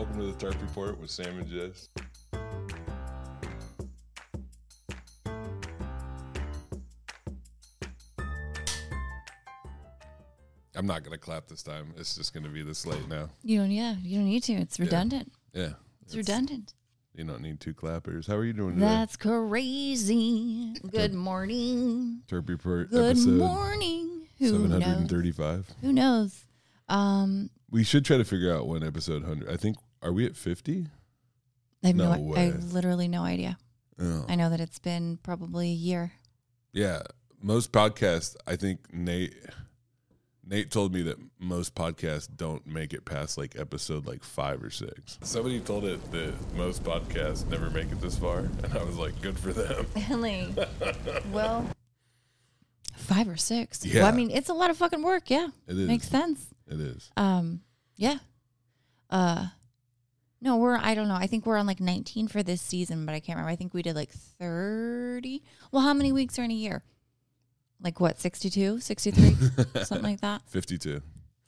[0.00, 1.90] Welcome to the Tarp Report with Sam and Jes.
[10.74, 11.92] I'm not gonna clap this time.
[11.98, 13.28] It's just gonna be this late now.
[13.42, 13.70] You don't.
[13.70, 14.54] Yeah, you don't need to.
[14.54, 15.32] It's redundant.
[15.52, 15.72] Yeah,
[16.06, 16.72] It's redundant.
[17.14, 18.26] You don't need two clappers.
[18.26, 18.86] How are you doing today?
[18.86, 20.76] That's crazy.
[20.90, 22.22] Good morning.
[22.26, 24.22] Tarp Report Good episode morning.
[24.38, 24.82] Who knows?
[24.82, 25.74] 735.
[25.82, 26.46] Who knows?
[26.88, 29.50] Um, We should try to figure out when episode 100.
[29.52, 30.86] I think are we at 50?
[31.82, 32.14] I have no.
[32.14, 33.58] No I have literally no idea.
[34.00, 34.24] Oh.
[34.28, 36.12] I know that it's been probably a year.
[36.72, 37.02] Yeah,
[37.42, 38.36] most podcasts.
[38.46, 39.34] I think Nate
[40.44, 44.70] Nate told me that most podcasts don't make it past like episode like five or
[44.70, 45.18] six.
[45.22, 49.20] Somebody told it that most podcasts never make it this far, and I was like,
[49.22, 49.86] good for them.
[50.10, 50.52] Really?
[51.32, 51.66] well,
[52.96, 53.84] five or six.
[53.84, 54.02] Yeah.
[54.02, 55.30] Well, I mean, it's a lot of fucking work.
[55.30, 55.88] Yeah, It is.
[55.88, 56.46] makes sense.
[56.66, 57.10] It is.
[57.16, 57.60] Um,
[57.96, 58.18] yeah.
[59.08, 59.46] Uh,
[60.40, 61.14] no, we're I don't know.
[61.14, 63.50] I think we're on like 19 for this season, but I can't remember.
[63.52, 65.42] I think we did like 30.
[65.72, 66.82] Well, how many weeks are in a year?
[67.82, 69.36] Like what, 62, 63,
[69.84, 70.42] something like that.
[70.48, 71.00] Fifty-two.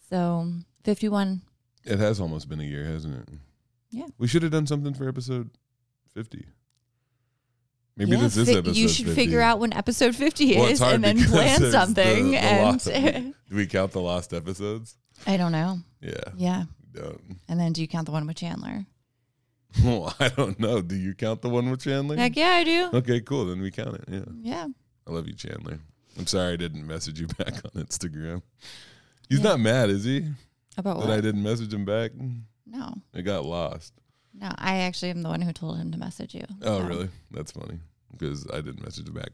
[0.08, 0.50] So
[0.84, 1.42] 51.
[1.84, 3.28] It has almost been a year, hasn't it?
[3.90, 4.06] Yeah.
[4.18, 5.50] We should have done something for episode
[6.14, 6.46] fifty.
[7.96, 8.76] Maybe Yeah, this is episode.
[8.76, 9.20] You should 50.
[9.20, 12.30] figure out when episode 50 Well, is and then plan there's the- something.
[12.30, 12.86] the and lost-
[13.50, 14.96] Do we count the lost episodes?
[15.26, 15.78] I don't know.
[16.00, 16.14] Yeah.
[16.36, 16.64] Yeah.
[16.92, 17.36] Don't.
[17.48, 18.86] And then do you count the one with Chandler?
[19.82, 20.82] Well, I don't know.
[20.82, 22.16] Do you count the one with Chandler?
[22.16, 22.90] Heck yeah, I do.
[22.92, 23.46] Okay, cool.
[23.46, 24.04] Then we count it.
[24.06, 24.24] Yeah.
[24.42, 24.66] Yeah.
[25.08, 25.78] I love you, Chandler.
[26.18, 28.42] I'm sorry I didn't message you back on Instagram.
[29.30, 29.44] He's Yeah.
[29.44, 30.26] not mad, is he?
[30.76, 31.16] About That what?
[31.16, 32.10] I didn't message him back.
[32.66, 32.92] no.
[33.14, 33.94] It got lost.
[34.34, 36.44] No, I actually am the one who told him to message you.
[36.60, 36.86] Oh, so.
[36.86, 37.08] really?
[37.30, 37.78] That's funny
[38.10, 39.30] because I didn't message him back.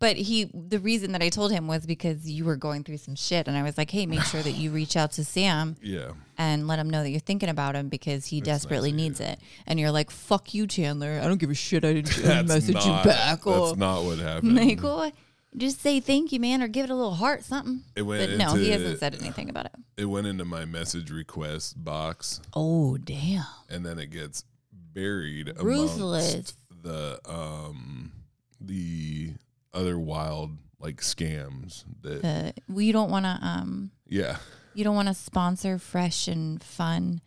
[0.00, 3.16] But he, the reason that I told him was because you were going through some
[3.16, 6.12] shit, and I was like, "Hey, make sure that you reach out to Sam Yeah.
[6.36, 9.20] and let him know that you're thinking about him because he That's desperately nice needs
[9.20, 11.20] it." And you're like, "Fuck you, Chandler.
[11.22, 11.84] I don't give a shit.
[11.84, 14.80] I didn't That's message not, you back." Or That's not what happened.
[14.84, 15.10] oh,
[15.56, 17.82] just say thank you, man, or give it a little heart, something.
[17.96, 19.72] It went But no, he hasn't said anything about it.
[19.96, 23.44] It went into my message request box Oh, damn.
[23.68, 26.32] and then it gets buried Ruthless.
[26.32, 28.12] amongst the um
[28.60, 29.32] the
[29.72, 34.36] other wild like scams that well, you don't want to, um, yeah
[34.74, 37.20] you don't want to sponsor fresh and fun,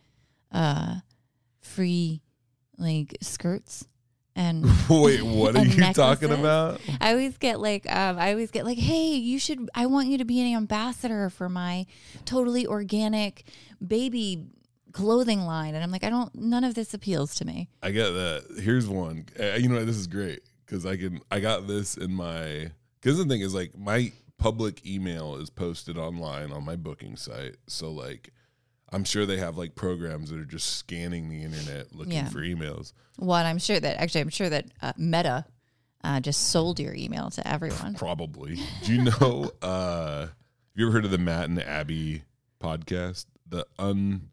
[0.52, 0.96] uh,
[1.60, 2.22] free
[2.78, 3.86] like skirts
[4.34, 8.64] and wait what are you talking about I always get like, um, I always get
[8.64, 11.86] like, hey, you should, I want you to be an ambassador for my
[12.24, 13.44] totally organic
[13.86, 14.46] baby
[14.92, 15.74] clothing line.
[15.74, 17.68] And I'm like, I don't, none of this appeals to me.
[17.82, 18.60] I get that.
[18.62, 19.26] Here's one.
[19.38, 19.84] Uh, You know?
[19.84, 20.40] This is great
[20.72, 21.20] because I can.
[21.30, 22.70] I got this in my.
[23.00, 27.56] Because the thing is, like, my public email is posted online on my booking site.
[27.66, 28.32] So, like,
[28.90, 32.28] I'm sure they have like programs that are just scanning the internet looking Yeah.
[32.28, 32.92] for emails.
[33.18, 35.44] Well, I'm sure that, actually, I'm sure that uh, Meta
[36.04, 37.94] uh, just sold your email to everyone.
[37.94, 38.58] Probably.
[38.84, 39.50] Do you know?
[39.62, 40.30] uh Have
[40.74, 42.22] you ever heard of the Matt and Abby
[42.60, 43.26] podcast?
[43.48, 44.30] The un,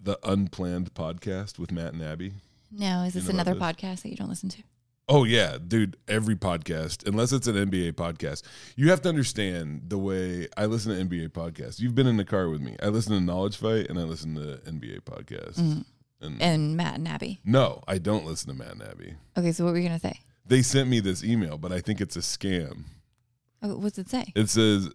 [0.00, 2.32] the unplanned podcast with Matt and Abby.
[2.70, 4.62] No, is You this know another podcast that you don't listen to?
[5.08, 5.96] Oh yeah, dude.
[6.06, 8.42] Every podcast, unless it's an NBA podcast,
[8.76, 11.80] you have to understand the way I listen to NBA podcasts.
[11.80, 12.76] You've been in the car with me.
[12.82, 15.58] I listen to Knowledge Fight and I listen to NBA podcasts.
[15.58, 15.84] Mm.
[16.20, 17.40] And, And Matt and Abby.
[17.44, 19.14] no, I don't listen to Matt and Abby.
[19.36, 20.20] Okay, so what were you going to say?
[20.46, 22.84] They sent me this email, but I think it's a scam.
[23.62, 24.32] Oh, what's it say?
[24.34, 24.90] It says,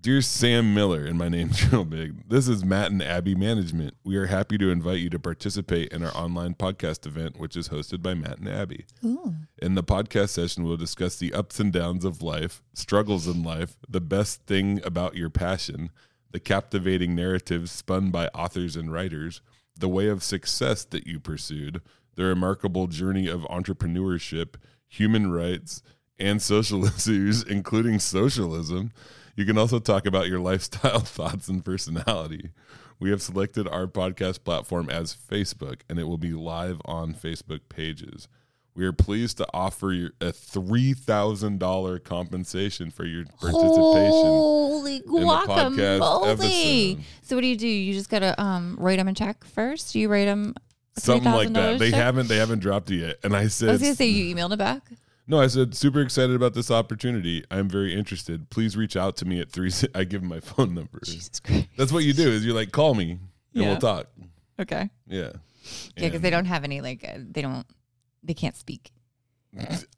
[0.00, 2.28] "Dear Sam Miller, and my name's Joe Big.
[2.28, 3.94] This is Matt and Abby Management.
[4.04, 7.70] We are happy to invite you to participate in our online podcast event, which is
[7.70, 9.34] hosted by Matt and Abby." Ooh.
[9.58, 13.76] In the podcast session, we'll discuss the ups and downs of life, struggles in life,
[13.88, 15.90] the best thing about your passion,
[16.30, 19.40] the captivating narratives spun by authors and writers,
[19.78, 21.80] the way of success that you pursued,
[22.14, 24.54] the remarkable journey of entrepreneurship,
[24.88, 25.82] human rights,
[26.18, 28.92] and social issues, including socialism.
[29.36, 32.50] You can also talk about your lifestyle, thoughts, and personality.
[32.98, 37.60] We have selected our podcast platform as Facebook, and it will be live on Facebook
[37.68, 38.26] pages.
[38.74, 44.12] We are pleased to offer you a three thousand dollar compensation for your participation.
[44.12, 47.00] Holy the podcast guacamole!
[47.22, 47.68] So what do you do?
[47.68, 49.94] You just gotta um write them a check first.
[49.94, 50.54] You write them
[50.98, 51.76] Something like that.
[51.76, 52.00] $3,000 They check?
[52.02, 53.16] haven't they haven't dropped it yet.
[53.22, 54.82] And I said, I was gonna say you emailed it back.
[55.28, 57.44] No, I said super excited about this opportunity.
[57.50, 58.48] I'm very interested.
[58.50, 61.00] Please reach out to me at three I give him my phone number.
[61.04, 61.66] Jesus Christ.
[61.76, 63.20] That's what you do is you're like, call me and
[63.52, 63.68] Yeah.
[63.70, 64.06] we'll talk.
[64.60, 64.88] Okay.
[65.06, 65.32] Yeah.
[65.96, 67.66] Yeah, because they don't have any like uh, they don't
[68.22, 68.92] they can't speak.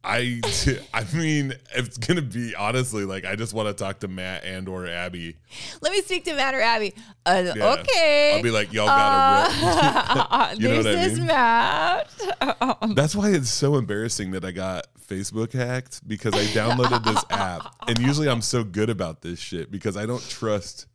[0.03, 0.41] I
[0.93, 4.67] I mean, it's gonna be honestly like I just want to talk to Matt and
[4.69, 5.35] or Abby.
[5.81, 6.93] Let me speak to Matt or Abby.
[7.25, 7.73] Uh, Yeah.
[7.79, 8.33] okay.
[8.37, 11.27] I'll be like, y'all got a Uh, You know this what I is mean?
[11.27, 12.95] Matt.
[12.95, 17.73] That's why it's so embarrassing that I got Facebook hacked because I downloaded this app,
[17.87, 20.87] and usually I'm so good about this shit because I don't trust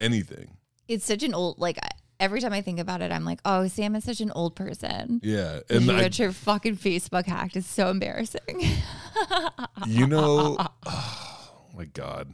[0.00, 0.56] anything.
[0.88, 1.78] It's such an old like.
[2.20, 5.20] Every time I think about it, I'm like, oh, Sam is such an old person.
[5.22, 7.54] Yeah, And you I, got your fucking Facebook hacked.
[7.56, 8.40] It's so embarrassing.
[9.86, 10.56] you know,
[10.86, 12.32] oh my god.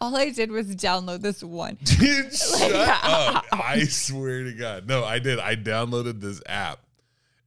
[0.00, 1.76] All I did was download this one.
[1.84, 3.44] Dude, shut up.
[3.52, 4.88] I swear to God.
[4.88, 5.38] No, I did.
[5.38, 6.80] I downloaded this app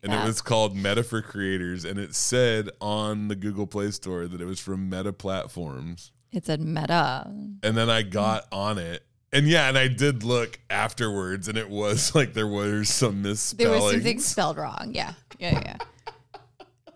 [0.03, 0.23] and Yeah.
[0.23, 1.85] it was called Meta for Creators.
[1.85, 6.11] And it said on the Google Play Store that it was from Meta Platforms.
[6.31, 7.25] It said Meta.
[7.63, 9.03] And then I got on it.
[9.31, 13.71] And yeah, and I did look afterwards and it was like there was some misspelling.
[13.71, 14.91] There was something spelled wrong.
[14.93, 15.77] Yeah, yeah, yeah.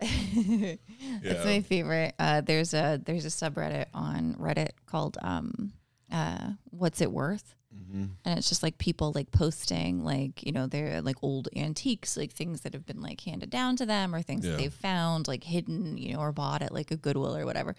[0.00, 0.78] That's
[1.22, 1.44] Yeah.
[1.44, 2.14] my favorite.
[2.18, 5.72] Uh, there's a there's a subreddit on Reddit called um,
[6.12, 8.04] uh, "What's It Worth," Mm-hmm.
[8.24, 12.32] and it's just like people like posting like you know they're like old antiques, like
[12.32, 14.52] things that have been like handed down to them or things Yeah.
[14.52, 17.74] that they've found like hidden, you know, or bought at like a Goodwill or whatever,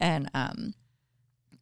[0.00, 0.74] and um,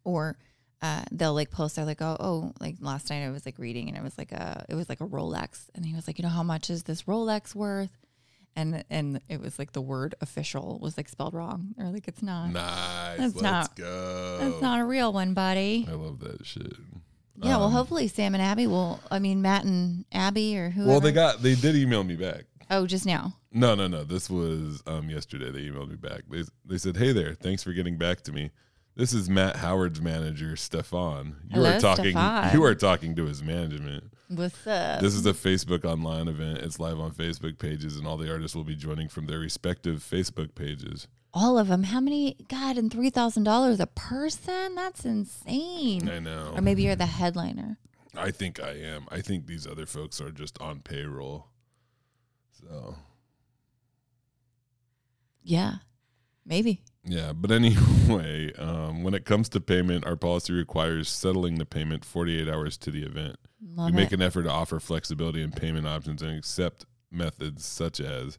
[0.04, 0.36] or
[0.80, 3.88] uh, they'll like post they're like oh oh like last night I was like reading
[3.88, 6.22] and it was like a it was like a Rolex and he was like you
[6.22, 7.90] know how much is this Rolex worth
[8.54, 12.22] and and it was like the word official was like spelled wrong or like it's
[12.22, 13.18] not Nice.
[13.18, 14.38] That's Let's not- go.
[14.40, 16.72] that's not a real one buddy I love that shit.
[17.42, 20.90] yeah well Um, hopefully Sam and Abby will I mean Matt and Abby or whoever
[20.90, 22.44] Well, they got they did email me back.
[22.70, 24.04] oh just now No, no, no.
[24.04, 25.50] This was um, yesterday.
[25.50, 26.22] They emailed me back.
[26.30, 28.50] They, they said, "Hey there, thanks for getting back to me.
[28.98, 31.36] This is Matt Howard's manager, Stefan.
[31.48, 32.10] You Hello, are talking.
[32.10, 32.52] Stefan.
[32.52, 34.02] You are talking to his management.
[34.26, 36.58] what's up This is a Facebook online event.
[36.58, 40.00] It's live on Facebook pages, and all the artists will be joining from their respective
[40.00, 41.06] Facebook pages.
[41.32, 46.18] all of them how many God and three thousand dollars a person that's insane I
[46.18, 46.52] know.
[46.56, 47.78] or maybe you're the headliner
[48.16, 49.06] I think I am.
[49.12, 51.46] I think these other folks are just on payroll.
[52.60, 52.96] So
[55.44, 55.74] yeah
[56.44, 61.64] maybe Yeah, but anyway, um, when it comes to payment, our policy requires settling the
[61.66, 63.36] payment 48 hours to the event.
[63.74, 67.64] love we make it an effort to offer flexibility in payment options and accept methods
[67.64, 68.38] such as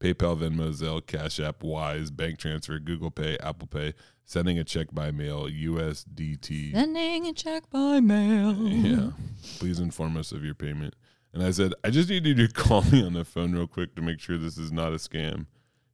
[0.00, 3.94] PayPal, Venmo, Zelle, Cash App, Wise, bank transfer, Google Pay, Apple Pay,
[4.24, 6.72] sending a check by mail, USDT.
[6.72, 9.10] sending a check by mail Yeah.
[9.58, 10.94] Please inform us of your payment.
[11.32, 13.94] And I said, I just need you to call me on the phone real quick
[13.96, 15.46] to make sure this is not a scam.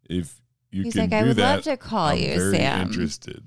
[0.08, 0.40] If
[0.74, 2.86] you He's can like, do I would that, love to call I'm you, very Sam.
[2.88, 3.42] interested.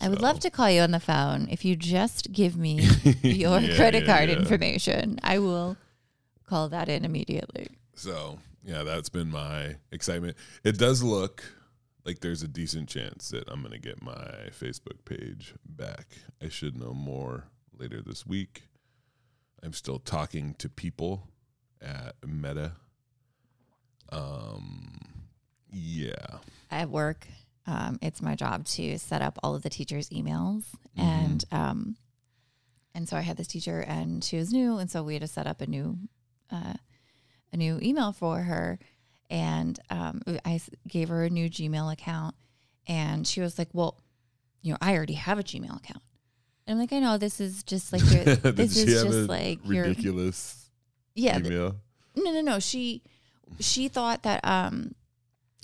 [0.00, 2.80] I would So- love to call you on the phone if you just give me
[3.22, 4.36] your Yeah, credit yeah, card yeah.
[4.36, 5.18] information.
[5.22, 5.76] I will
[6.46, 7.68] call that in immediately.
[7.96, 10.36] So yeah, that's been my excitement.
[10.62, 11.44] It does look
[12.04, 16.06] like there's a decent chance that I'm gonna get my Facebook page back.
[16.42, 17.44] I should know more
[17.76, 18.62] later this week.
[19.62, 21.28] I'm still talking to people
[21.82, 22.72] at Meta.
[24.10, 24.98] Um,
[25.70, 26.38] yeah,
[26.70, 27.26] At work,
[27.66, 30.64] um, it's my job to set up all of the teachers' emails,
[30.96, 31.00] Mm-hmm.
[31.00, 31.96] and um,
[32.94, 35.28] and so I had this teacher, and she was new, and so we had to
[35.28, 35.98] set up a new
[36.50, 36.74] uh,
[37.52, 38.78] a new email for her,
[39.30, 42.34] and um, I gave her a new Gmail account,
[42.86, 44.00] and she was like, "Well,
[44.62, 46.02] you know, I already have a Gmail account."
[46.66, 49.84] And I'm like, "I know this is just like your, this is just like your
[49.84, 50.70] ridiculous
[51.14, 51.52] yeah." th-
[52.16, 52.58] no, no, no.
[52.58, 53.02] She
[53.60, 54.94] she thought that um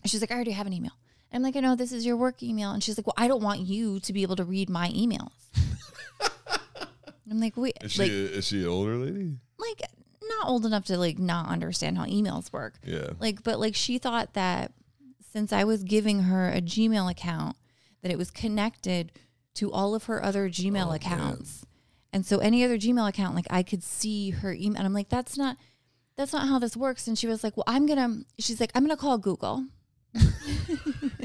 [0.07, 0.93] she's like, I already have an email.
[1.33, 2.71] I'm like, I know this is your work email.
[2.71, 5.33] And she's like, Well, I don't want you to be able to read my emails.
[7.31, 9.33] I'm like, wait, Is she like, is she an older lady?
[9.59, 9.81] like
[10.29, 12.75] not old enough to like not understand how emails work.
[12.85, 13.11] Yeah.
[13.19, 14.73] Like, but like she thought that
[15.33, 17.57] since I was giving her a Gmail account,
[18.03, 19.11] that it was connected
[19.55, 20.95] to all of her other Gmail Oh, man.
[20.97, 21.65] accounts.
[22.13, 24.77] And so any other Gmail account, like I could see her email.
[24.77, 25.57] And I'm like, that's not
[26.17, 27.09] that's not how this works.
[27.09, 29.67] And she was like, Well, I'm gonna she's like, I'm gonna call Google.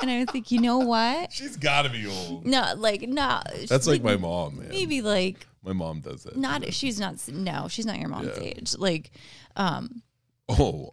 [0.00, 1.32] and I was like, you know what?
[1.32, 2.46] She's got to be old.
[2.46, 3.40] No, like no.
[3.68, 4.68] That's like my mom, man.
[4.68, 6.36] maybe like My mom does that.
[6.36, 8.42] not she's not no, she's not your mom's Yeah.
[8.44, 8.74] age.
[8.78, 9.10] Like
[9.56, 10.02] um
[10.48, 10.90] Oh,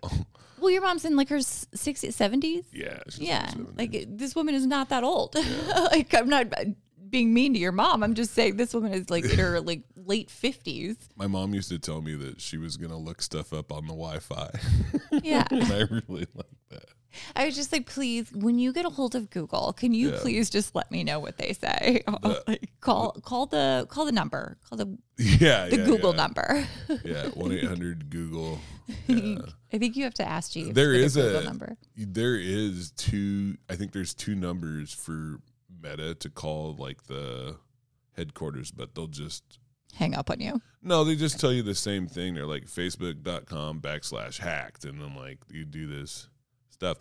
[0.60, 2.66] well your mom's in like her 60s 70s.
[2.72, 3.00] yeah.
[3.10, 3.72] she's Yeah, 70.
[3.78, 5.36] like this woman is not that old.
[5.92, 6.48] like I'm not
[7.10, 8.04] being mean to your mom.
[8.04, 10.96] I'm just saying this woman is like in her like late fifties.
[11.18, 13.94] My mom used to tell me that she was gonna look stuff up on the
[13.94, 14.50] Wi-Fi,
[15.22, 16.86] Yeah, and I really like that.
[17.36, 20.20] I was just like, please, when you get a hold of Google, can you Yeah.
[20.22, 22.04] please just let me know what they say?
[22.48, 26.16] like, call call the call the number, call the yeah, the yeah, Google yeah.
[26.18, 26.68] number.
[27.06, 28.60] Yeah, one eight hundred Google.
[29.10, 30.74] I think you have to ask Jeeves.
[30.74, 31.78] There for the Google a- number.
[31.96, 33.58] There is two.
[33.70, 35.40] I think there's two numbers for
[35.82, 37.58] Meta to call like the
[38.16, 39.44] headquarters, but they'll just
[39.96, 40.62] Hang up on you.
[40.82, 41.04] no.
[41.04, 42.34] They just tell you the same thing.
[42.36, 46.28] They're like Facebook.com backslash hacked, and then like you do this
[46.82, 46.98] stuff.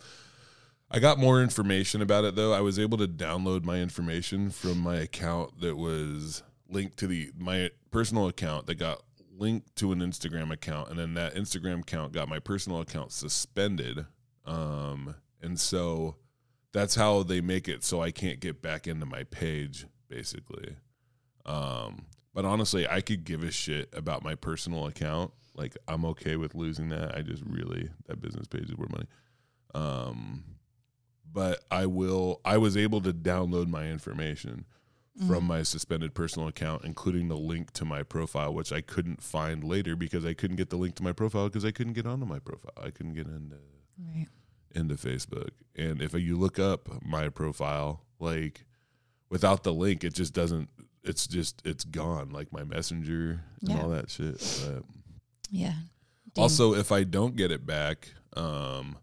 [0.91, 2.53] I got more information about it though.
[2.53, 7.31] I was able to download my information from my account that was linked to the
[7.37, 9.01] my personal account that got
[9.37, 14.05] linked to an Instagram account, and then that Instagram account got my personal account suspended.
[14.45, 16.17] Um, and so
[16.73, 20.75] that's how they make it so I can't get back into my page, basically.
[21.45, 25.31] Um, but honestly, I could give a shit about my personal account.
[25.55, 27.15] Like I'm okay with losing that.
[27.15, 29.07] I just really that business page is worth money.
[29.73, 30.43] Um,
[31.31, 32.41] but I will.
[32.43, 34.65] I was able to download my information
[35.27, 39.63] from my suspended personal account, including the link to my profile, which I couldn't find
[39.63, 42.25] later because I couldn't get the link to my profile because I couldn't get onto
[42.25, 42.71] my profile.
[42.81, 43.57] I couldn't get into
[43.99, 44.27] Right.
[44.73, 45.49] into Facebook.
[45.75, 48.65] And if you look up my profile, like
[49.29, 50.69] without the link, it just doesn't.
[51.03, 53.81] It's just it's gone, like my messenger and Yeah.
[53.81, 54.37] all that shit.
[54.65, 54.83] But
[55.51, 55.75] Yeah.
[56.37, 58.97] Also, if I don't get it back, um,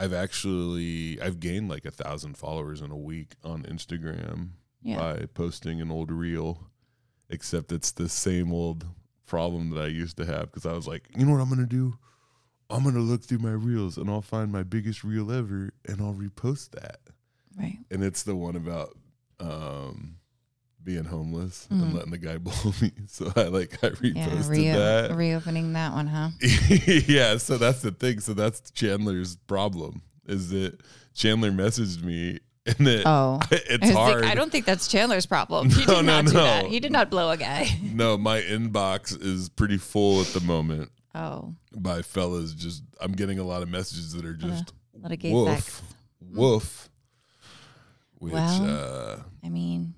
[0.00, 4.50] I've actually I've gained like a thousand followers in a week on Instagram
[4.82, 4.96] yeah.
[4.96, 6.70] by posting an old reel.
[7.28, 8.86] Except it's the same old
[9.26, 11.66] problem that I used to have because I was like, you know what I'm gonna
[11.66, 11.98] do?
[12.70, 16.14] I'm gonna look through my reels and I'll find my biggest reel ever and I'll
[16.14, 17.00] repost that.
[17.56, 17.78] Right.
[17.90, 18.96] And it's the one about
[19.38, 20.16] um,
[20.82, 21.82] being homeless Mhm.
[21.82, 22.90] and letting the guy blow me.
[23.08, 24.76] So I like I reposted Yeah.
[25.08, 25.14] That.
[25.14, 26.30] reopening that one, huh?
[27.06, 28.20] yeah, so that's the thing.
[28.20, 30.80] So that's Chandler's problem is that
[31.14, 33.40] Chandler messaged me and it, Oh.
[33.50, 34.22] It's hard.
[34.22, 35.70] like, I don't think that's Chandler's problem.
[35.70, 36.44] He No, did no, not do no.
[36.44, 36.66] that.
[36.66, 37.68] He did not blow a guy.
[37.82, 42.52] no, my inbox is pretty full at the moment Oh, by fellas.
[42.54, 45.48] Just I'm getting a lot of messages that are just a lot of gay woof,
[45.48, 45.82] sex.
[46.20, 46.86] woof.
[48.18, 48.64] Which Well,
[49.18, 49.94] uh, I mean,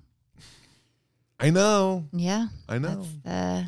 [1.43, 2.47] I know, yeah.
[2.69, 3.05] I know.
[3.23, 3.65] The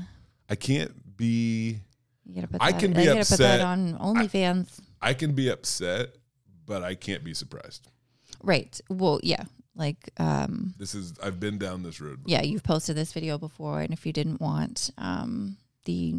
[0.49, 1.79] I can't be.
[2.25, 3.61] you gotta put I that, can be gotta put that upset.
[3.61, 4.79] on OnlyFans.
[5.01, 6.15] I can be upset,
[6.65, 7.87] but I can't be surprised.
[8.41, 8.79] right.
[8.89, 9.43] Well, yeah.
[9.77, 12.21] Like, um, This is I've been down this road.
[12.25, 16.15] yeah, you've posted this video before, and if you didn't want um the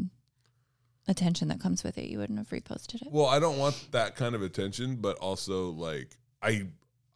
[1.08, 3.08] attention that comes with it, you wouldn't have reposted it.
[3.10, 6.66] Well, I don't want that kind of attention, but also like I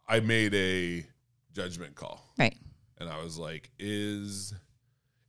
[0.07, 1.05] I made a
[1.53, 2.33] judgment call.
[2.39, 2.57] Right.
[3.01, 4.53] And I was like, is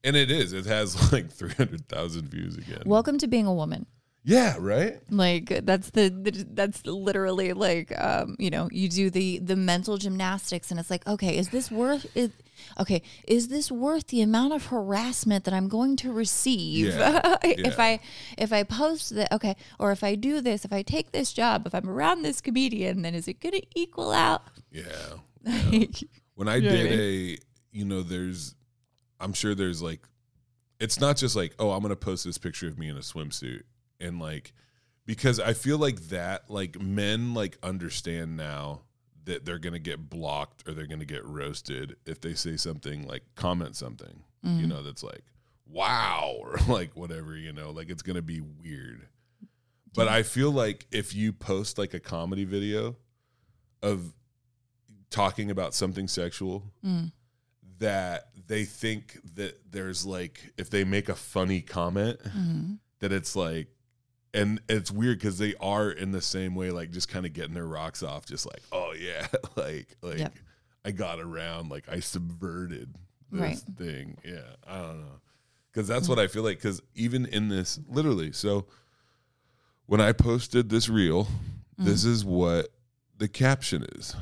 [0.05, 0.53] and it is.
[0.53, 2.83] It has like 300,000 views again.
[2.85, 3.87] Welcome to being a woman.
[4.25, 5.01] yeah, right?
[5.11, 9.97] Like that's the, the that's literally like um you know you do the the mental
[9.99, 12.31] gymnastics and it's like okay is this worth is
[12.79, 17.77] okay is this worth the amount of harassment that I'm going to receive Yeah, if
[17.79, 17.85] yeah.
[17.85, 18.01] I
[18.39, 21.67] if I post that okay or if I do this if I take this job
[21.67, 24.85] if I'm around this comedian then is it going to equal out Yeah.
[25.45, 25.97] Like,
[26.37, 27.39] When I know I did a,
[27.73, 28.55] you know, there's,
[29.19, 30.07] I'm sure there's like,
[30.79, 33.01] it's not just like, oh, I'm going to post this picture of me in a
[33.01, 33.63] swimsuit.
[34.01, 34.53] And like,
[35.07, 38.83] because I feel like that, like men like understand now
[39.25, 42.57] that they're going to get blocked or they're going to get roasted if they say
[42.57, 45.23] something like, comment something, you know, that's like,
[45.69, 49.07] wow, or like whatever, you know, like it's going to be weird.
[49.95, 52.97] But I feel like if you post like a comedy video
[53.83, 54.15] of
[55.11, 57.13] talking about something sexual, Mm.
[57.83, 62.79] That they think that there's like if they make a funny comment mhm.
[63.01, 63.67] that it's like
[64.33, 67.55] and it's weird because they are in the same way like just kind of getting
[67.55, 70.35] their rocks off just like oh yeah like like Yep.
[70.85, 72.95] i got around like i subverted
[73.33, 73.59] this Right.
[73.77, 75.21] thing yeah i don't know
[75.73, 78.67] because that's what i feel like because even in this literally so
[79.87, 81.27] when i posted this reel
[81.79, 82.69] this is what
[83.19, 84.15] the caption is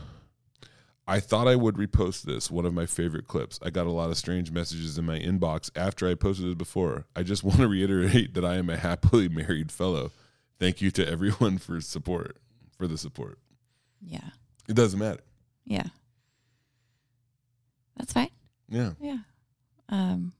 [1.08, 3.58] I thought I would repost this, one of my favorite clips.
[3.62, 7.06] I got a lot of strange messages in my inbox after I posted it before.
[7.16, 10.12] I just want to reiterate that I am a happily married fellow.
[10.58, 12.36] Thank you to everyone for support,
[12.78, 13.38] for the support.
[14.00, 14.30] yeah
[14.68, 15.20] It doesn't matter.
[15.64, 15.86] yeah
[17.96, 18.30] that's fine
[18.68, 18.92] Yeah.
[19.00, 19.18] Yeah.
[19.88, 20.32] Um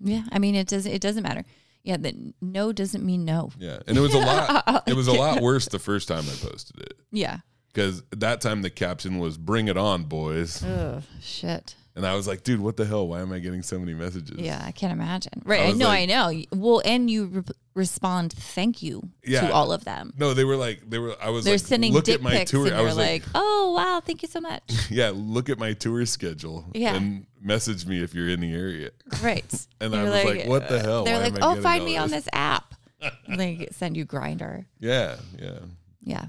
[0.00, 1.44] yeah, I mean it does it doesn't matter.
[1.82, 3.50] Yeah, that no doesn't mean no.
[3.58, 3.78] Yeah.
[3.86, 6.80] And it was a lot it was a lot worse the first time I posted
[6.80, 7.38] it Yeah.
[7.74, 10.62] Cuz that time the caption was bring it on boys.
[10.64, 11.74] Ugh, shit.
[11.94, 13.08] And I was like, dude, what the hell?
[13.08, 14.38] Why am I getting so many messages?
[14.38, 15.42] Yeah, I can't imagine.
[15.44, 15.62] Right.
[15.62, 16.42] I know, like- I know.
[16.52, 17.42] Well, and you re-
[17.74, 19.40] respond thank you Yeah.
[19.48, 20.12] to all of them.
[20.16, 21.16] No, they were like, they were.
[21.20, 22.66] I was They're like, sending look dick at my pics tour.
[22.68, 24.62] and I was like, like, oh, wow, thank you so much.
[24.90, 26.66] yeah, look at my tour schedule.
[26.72, 26.94] Yeah.
[26.94, 28.90] and message me if you're in the area.
[29.20, 29.44] Right.
[29.80, 31.04] And You're I was like, what the hell?
[31.04, 32.74] They're Why like, oh, find me on this app.
[33.28, 34.66] like, send you Grindr.
[34.78, 35.58] Yeah, yeah.
[36.02, 36.26] Yeah.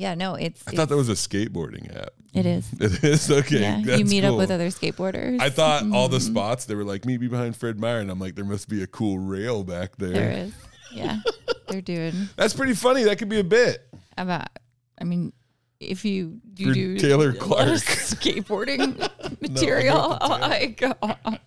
[0.00, 2.14] Yeah, no, it's, I thought that was a skateboarding app.
[2.32, 2.66] it is.
[2.80, 3.60] It is okay.
[3.60, 5.38] yeah, you meet up with other skateboarders.
[5.42, 6.22] I thought all the Mhm.
[6.30, 8.82] spots they were like meet me behind Fred Meyer, and I'm like, there must be
[8.82, 10.12] a cool rail back there.
[10.12, 10.52] there is.
[10.90, 11.18] Yeah,
[11.68, 13.02] they're doing That's pretty funny.
[13.04, 13.86] That could be a bit.
[14.16, 14.48] about.
[14.98, 15.34] I mean,
[15.80, 17.68] if you you do Taylor Clark.
[17.68, 18.96] skateboarding
[19.42, 21.40] material, oh my god!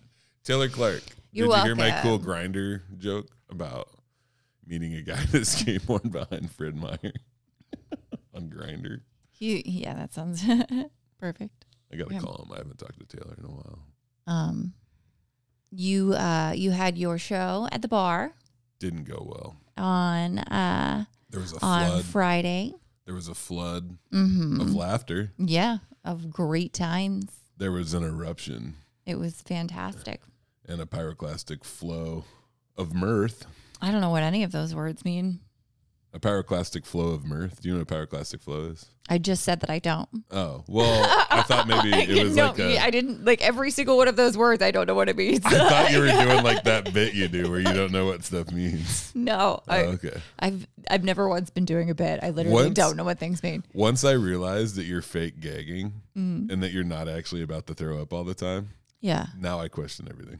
[0.44, 1.02] Taylor Clark.
[1.32, 3.88] You're Did you hear my cool grinder joke about
[4.64, 7.12] meeting a guy that skateboard behind Fred Meyer
[8.34, 9.00] on Grindr?
[9.38, 10.42] You yeah, that sounds
[11.20, 11.66] perfect.
[11.92, 12.20] I gotta Yeah.
[12.20, 12.52] call him.
[12.52, 13.78] I haven't talked to Taylor in a while.
[14.26, 14.74] Um,
[15.70, 18.32] you uh you had your show at the bar
[18.78, 19.56] Didn't go well.
[19.76, 22.04] on uh There was a on flood.
[22.04, 22.74] Friday.
[23.06, 24.60] There was a flood Mm-hmm.
[24.60, 25.32] of laughter.
[25.38, 27.30] Yeah, of great times.
[27.56, 28.76] There was an eruption
[29.06, 30.20] It was fantastic.
[30.66, 32.24] and a pyroclastic flow
[32.76, 33.46] of mirth.
[33.82, 35.40] I don't know what any of those words mean.
[36.14, 37.60] A pyroclastic flow of mirth.
[37.60, 38.86] Do you know what a pyroclastic flow is?
[39.08, 40.08] I just said that I don't.
[40.30, 41.90] Oh, well, I thought maybe
[42.20, 42.78] it was no, like a.
[42.78, 44.62] I didn't like every single one of those words.
[44.62, 45.40] I don't know what it means.
[45.44, 48.22] I thought you were doing like that bit you do where you don't know what
[48.24, 49.10] stuff means.
[49.14, 50.20] no, Oh, I, okay.
[50.38, 52.20] I've I've never once been doing a bit.
[52.22, 53.64] I literally Once- don't know what things mean.
[53.74, 56.48] Once I realized that you're fake gagging Mm.
[56.52, 58.68] and that you're not actually about to throw up all the time,
[59.00, 60.38] Yeah, now I question everything.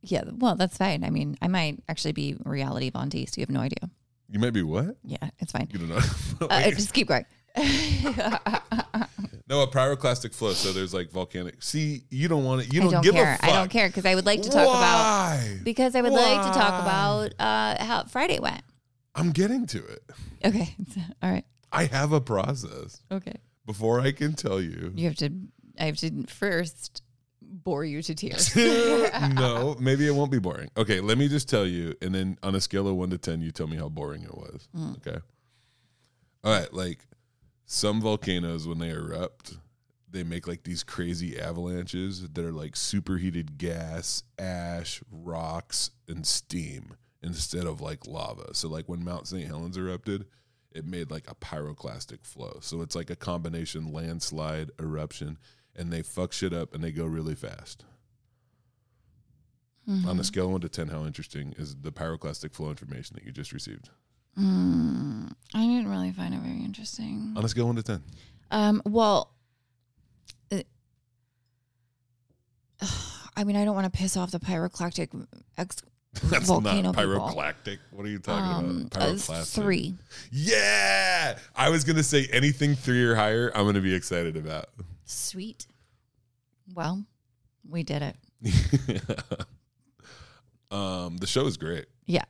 [0.00, 0.22] yeah.
[0.38, 1.04] Well, that's fine.
[1.04, 3.36] I mean, I might actually be reality Von Teese.
[3.36, 3.90] You have no idea.
[4.34, 4.96] You might be what?
[5.04, 5.68] Yeah, it's fine.
[5.72, 6.00] You don't know.
[6.50, 7.24] Uh, just keep going.
[7.56, 7.62] no,
[9.62, 10.52] a pyroclastic flow.
[10.52, 11.62] So there's like volcanic.
[11.62, 12.74] See, you don't want it.
[12.74, 13.34] You don't, don't give care.
[13.34, 13.48] a fuck.
[13.48, 15.60] I don't care because I would like to talk about Why?
[15.62, 18.62] because I would like to talk about uh, how Friday went.
[19.14, 20.02] I'm getting to it.
[20.44, 20.74] Okay,
[21.22, 21.44] all right.
[21.70, 23.00] I have a process.
[23.12, 23.36] Okay,
[23.66, 24.92] Before I can tell you.
[24.96, 25.30] you have to.
[25.78, 27.03] I have to first
[27.64, 28.54] bore you to tears.
[29.34, 30.70] no, maybe it won't be boring.
[30.76, 33.40] Okay, let me just tell you, and then on a scale of one to ten,
[33.40, 34.68] you tell me how boring it was.
[34.76, 34.96] Mm.
[34.98, 35.18] Okay.
[36.44, 37.06] All right, like
[37.64, 39.56] some volcanoes when they erupt,
[40.10, 46.94] they make like these crazy avalanches that are like superheated gas, ash, rocks, and steam
[47.22, 48.54] instead of like lava.
[48.54, 49.46] So like when Mount St.
[49.46, 50.26] Helens erupted,
[50.72, 52.58] it made like a pyroclastic flow.
[52.60, 55.38] So it's like a combination landslide eruption
[55.76, 57.84] and they fuck shit up and they go really fast.
[59.88, 60.08] Mm-hmm.
[60.08, 63.24] On a scale of one to ten, how interesting is the pyroclastic flow information that
[63.24, 63.90] you just received?
[64.38, 67.34] Mm, I didn't really find it very interesting.
[67.36, 68.02] On a scale of one to ten.
[68.50, 69.30] Um, well,
[70.50, 70.60] uh,
[73.36, 75.08] I mean, I don't want to piss off the pyroclastic
[75.58, 75.82] ex-
[76.30, 77.78] That's volcano not pyroclastic.
[77.90, 79.02] What are you talking Um, about?
[79.02, 79.54] uh, Pyroclastic.
[79.54, 79.94] three.
[80.30, 81.36] Yeah.
[81.56, 84.66] I was gonna say anything three or higher, I'm gonna be excited about.
[85.04, 85.66] Sweet.
[86.74, 87.04] Well,
[87.68, 88.16] we did it.
[90.70, 91.86] um, the show is great.
[92.06, 92.24] Yeah.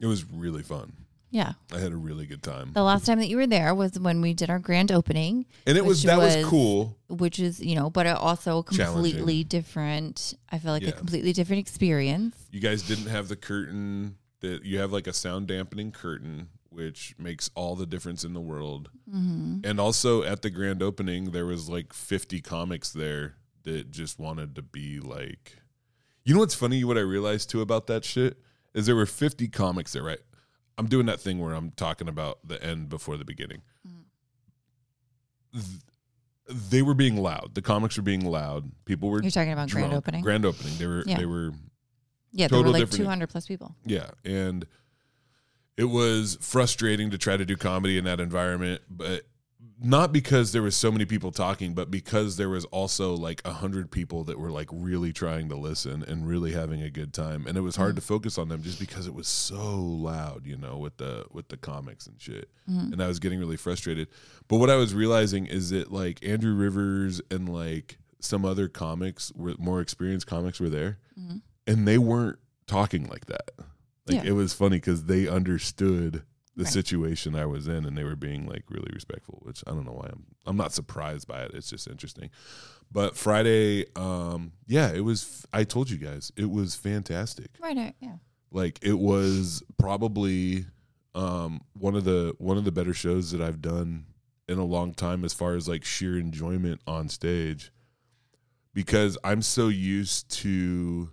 [0.00, 0.92] It was really fun.
[1.30, 1.52] Yeah.
[1.72, 2.72] I had a really good time.
[2.72, 5.78] The last time that you were there was when we did our grand opening, And
[5.78, 6.96] it was that was, was- cool.
[7.08, 10.34] which is, you know, but also completely different.
[10.50, 10.88] I feel like Yeah.
[10.88, 12.34] a completely different experience.
[12.50, 17.14] You guys didn't have the curtain that you have like a sound dampening curtain, which
[17.18, 18.90] makes all the difference in the world.
[19.12, 19.58] Mm-hmm.
[19.64, 24.54] And also at the grand opening, there was like 50 comics there that just wanted
[24.56, 25.58] to be like.
[26.24, 26.82] You know what's funny?
[26.84, 28.38] What I realized too about that shit
[28.74, 30.20] is there were 50 comics there, right?
[30.78, 33.62] I'm doing that thing where I'm talking about the end before the beginning.
[35.52, 35.64] Th-
[36.48, 37.54] They were being loud.
[37.54, 38.70] The comics were being loud.
[38.84, 40.22] People were You're talking about grand opening?
[40.22, 40.76] Grand opening.
[40.78, 41.16] They were Yeah.
[41.18, 41.52] they were
[42.32, 43.74] yeah, there were like different- 200 plus people.
[43.84, 44.64] yeah, and
[45.80, 49.22] it was frustrating to try to do comedy in that environment, but
[49.82, 53.52] not because there was so many people talking, but because there was also like a
[53.54, 57.46] hundred people that were like really trying to listen and really having a good time,
[57.46, 57.96] and it was hard mm-hmm.
[57.96, 61.48] to focus on them just because it was so loud, you know, with the with
[61.48, 62.92] the comics and shit, mm-hmm.
[62.92, 64.08] and I was getting really frustrated.
[64.48, 69.32] But what I was realizing is that like Andrew Rivers and like some other comics
[69.34, 71.38] were more experienced comics were there, mm-hmm.
[71.66, 73.52] and they weren't talking like that.
[74.06, 74.30] Like Yeah.
[74.30, 76.24] it was funny because they understood
[76.56, 76.72] the Right.
[76.72, 79.40] situation I was in, and they were being like really respectful.
[79.42, 80.24] Which I don't know why I'm.
[80.46, 81.52] I'm not surprised by it.
[81.54, 82.30] It's just interesting.
[82.92, 85.46] But Friday, um, yeah, it was.
[85.52, 87.48] I told you guys, it was fantastic.
[87.60, 87.76] Right.
[87.76, 88.16] right, Yeah.
[88.50, 90.66] Like it was probably
[91.14, 94.06] um, one of the one of the better shows that I've done
[94.48, 97.70] in a long time, as far as like sheer enjoyment on stage.
[98.74, 101.10] because I'm so used to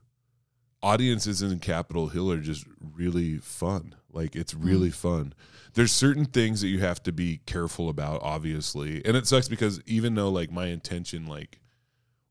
[0.82, 3.96] audiences in Capitol Hill are just really fun.
[4.12, 5.34] Like it's really fun.
[5.74, 9.04] There's certain things that you have to be careful about, obviously.
[9.06, 11.60] And it sucks because even though like my intention, like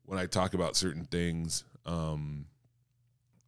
[0.04, 2.46] when I talk about certain things, um,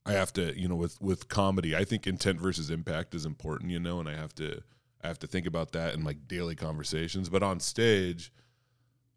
[0.06, 3.70] I have to, you know, with with comedy, I think intent versus impact is important,
[3.70, 4.62] you know, and I have to
[5.02, 7.28] I have to think about that in like daily conversations.
[7.28, 8.32] But on stage,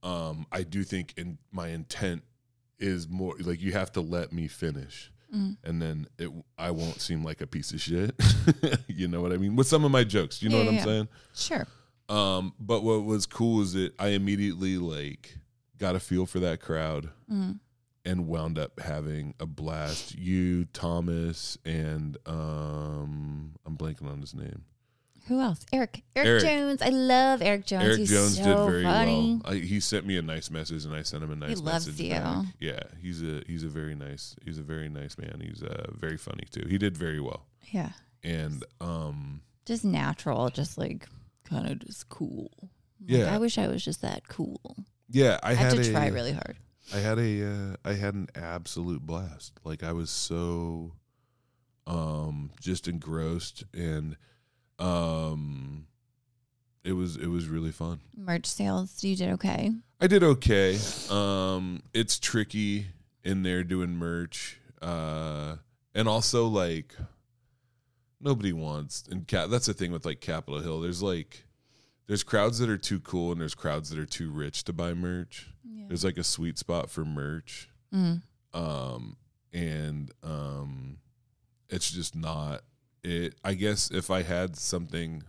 [0.03, 2.23] um, I do think in my intent
[2.79, 5.11] is more like you have to let me finish.
[5.33, 5.57] Mm.
[5.63, 8.13] And then it, I won't seem like a piece of shit.
[8.87, 9.55] you know what I mean?
[9.55, 10.83] With some of my jokes, you know Yeah, what I'm yeah.
[10.83, 11.07] saying?
[11.33, 11.67] Sure.
[12.09, 15.37] Um, but what was cool is that I immediately like
[15.77, 17.59] got a feel for that crowd Mm.
[18.03, 20.15] and wound up having a blast.
[20.17, 24.63] You, Thomas, and um, I'm blanking on his name.
[25.27, 25.65] Who else?
[25.71, 26.03] Eric.
[26.15, 26.27] Eric.
[26.27, 26.43] Eric.
[26.43, 26.81] Jones.
[26.81, 27.83] I love Eric Jones.
[27.83, 29.39] Eric He's Jones so did very funny.
[29.43, 29.53] well.
[29.53, 31.87] I, he sent me a nice message, and I sent him a nice He loves
[31.87, 32.13] message you.
[32.15, 32.45] back.
[32.59, 35.41] Yeah, he's a he's a very nice he's a very nice man.
[35.43, 36.67] He's uh, very funny too.
[36.67, 37.91] He did very well, Yeah.
[38.23, 40.49] and um, Just natural.
[40.49, 41.07] Just like
[41.45, 42.51] kind of just cool.
[42.61, 43.33] Like, Yeah.
[43.33, 44.75] I wish I was just that cool.
[45.09, 46.57] yeah, I, I, had had to a, try really hard.
[46.93, 49.53] I had a uh, I had an absolute blast.
[49.63, 50.93] Like I was so
[51.87, 54.17] um just engrossed and
[54.81, 55.85] um
[56.83, 57.99] it was it was really fun.
[58.17, 59.03] Merch sales.
[59.03, 59.71] You did okay.
[59.99, 60.77] I did okay.
[61.09, 62.87] Um it's tricky
[63.23, 64.59] in there doing merch.
[64.81, 65.57] Uh
[65.93, 66.95] and also like
[68.19, 70.81] nobody wants and cap that's the thing with like Capitol Hill.
[70.81, 71.45] There's like
[72.07, 74.93] there's crowds that are too cool and there's crowds that are too rich to buy
[74.93, 75.49] merch.
[75.63, 75.85] Yeah.
[75.87, 77.69] There's like a sweet spot for merch.
[77.93, 78.21] Mm.
[78.53, 79.17] um
[79.53, 80.97] and um
[81.69, 82.61] it's just not
[83.03, 85.23] it i guess if i had something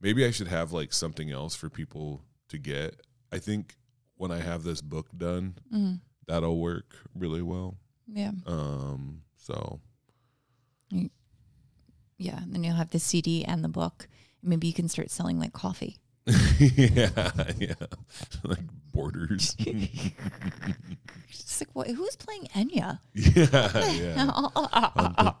[0.00, 3.00] maybe i should have like something else for people to get
[3.32, 3.76] i think
[4.16, 6.00] when i have this book done Mm.
[6.26, 8.32] that'll work really well Yeah.
[8.46, 9.80] um so
[12.16, 12.40] Yeah.
[12.42, 14.08] And then you'll have the CD and the book.
[14.42, 15.98] Maybe you can start selling like coffee.
[16.60, 17.74] yeah yeah
[18.44, 18.60] like
[18.94, 19.54] borders
[21.30, 23.00] Just like, what, who's playing Enya?
[23.12, 24.50] yeah yeah oh,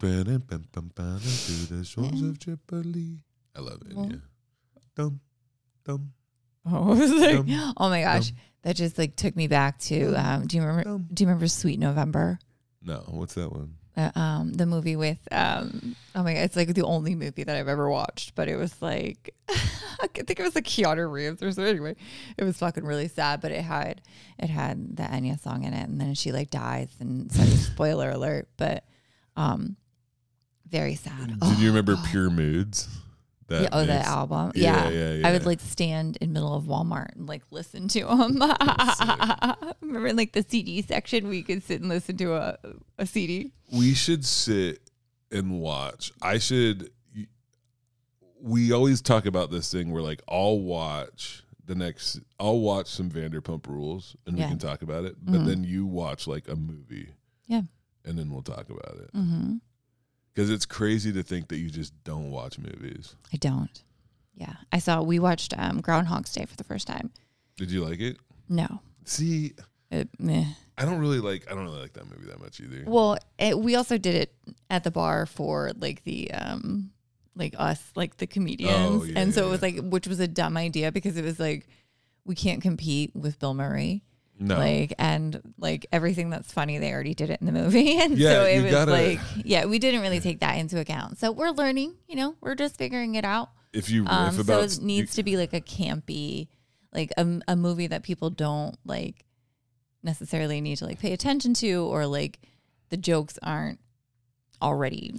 [0.00, 3.20] to the shores of Tripoli.
[3.56, 3.80] I love.
[3.94, 4.10] Well-
[4.96, 5.20] Dum,
[5.84, 6.12] dum,
[6.66, 8.28] I was like, Dum, oh my gosh.
[8.30, 8.38] dum.
[8.62, 11.06] That just like took me back to um, do you remember dum.
[11.12, 12.38] do you remember Sweet November?
[12.82, 13.74] No, what's that one?
[13.96, 17.56] Uh, um, the movie with um, oh my god, it's like the only movie that
[17.56, 21.52] I've ever watched, but it was like I think it was like Keanu Reeves or
[21.52, 21.76] something.
[21.76, 21.94] Anyway,
[22.36, 24.00] it was fucking really sad, but it had
[24.38, 28.10] it had the Enya song in it, and then she like dies, and so spoiler
[28.10, 28.84] alert, but
[29.36, 29.76] um,
[30.68, 31.38] very sad.
[31.38, 31.96] Did you remember.
[32.10, 32.88] Pure Moods?
[33.48, 34.06] That Yeah, oh, the mix?
[34.06, 34.52] album.
[34.54, 38.04] Yeah, Yeah, yeah, I would like stand in middle of Walmart and like listen to
[38.04, 38.38] them.
[39.82, 42.58] Remember in like the CD section where you could sit and listen to a,
[42.98, 43.52] a CD.
[43.72, 44.78] We should sit
[45.30, 46.12] and watch.
[46.22, 46.90] I should.
[48.40, 52.20] We always talk about this thing where like I'll watch the next.
[52.38, 55.16] I'll watch some Vanderpump Rules and we can talk about it.
[55.22, 55.46] But Mhm.
[55.46, 57.08] then you watch like a movie.
[57.46, 57.62] Yeah.
[58.04, 59.56] And then we'll talk about it Mm-hmm.
[60.34, 63.14] Because it's crazy to think that you just don't watch movies.
[63.32, 63.82] I don't.
[64.34, 65.02] Yeah, I saw.
[65.02, 67.10] We watched um, Groundhog's Day for the first time.
[67.56, 68.16] Did you like it?
[68.48, 69.52] No, See,
[69.90, 70.44] it, meh.
[70.76, 71.50] I don't really like.
[71.50, 72.82] I don't really like that movie that much either.
[72.86, 74.34] Well, it, we also did it
[74.70, 76.90] at the bar for like the um
[77.36, 80.20] like us like the comedians, Oh, yeah, and so yeah, it was like which was
[80.20, 81.68] a dumb idea because it was like
[82.24, 84.02] we can't compete with Bill Murray.
[84.38, 88.18] No, Like and like everything that's funny, they already did it in the movie, and
[88.18, 91.18] Yeah, so it was gotta- like, yeah, we didn't really take that into account.
[91.18, 93.50] So we're learning, you know, we're just figuring it out.
[93.72, 96.48] if you riff Um, so about it needs to be like a campy,
[96.92, 99.24] like a, a movie that people don't like
[100.02, 102.40] necessarily need to like pay attention to, or like
[102.90, 103.78] the jokes aren't
[104.60, 105.14] already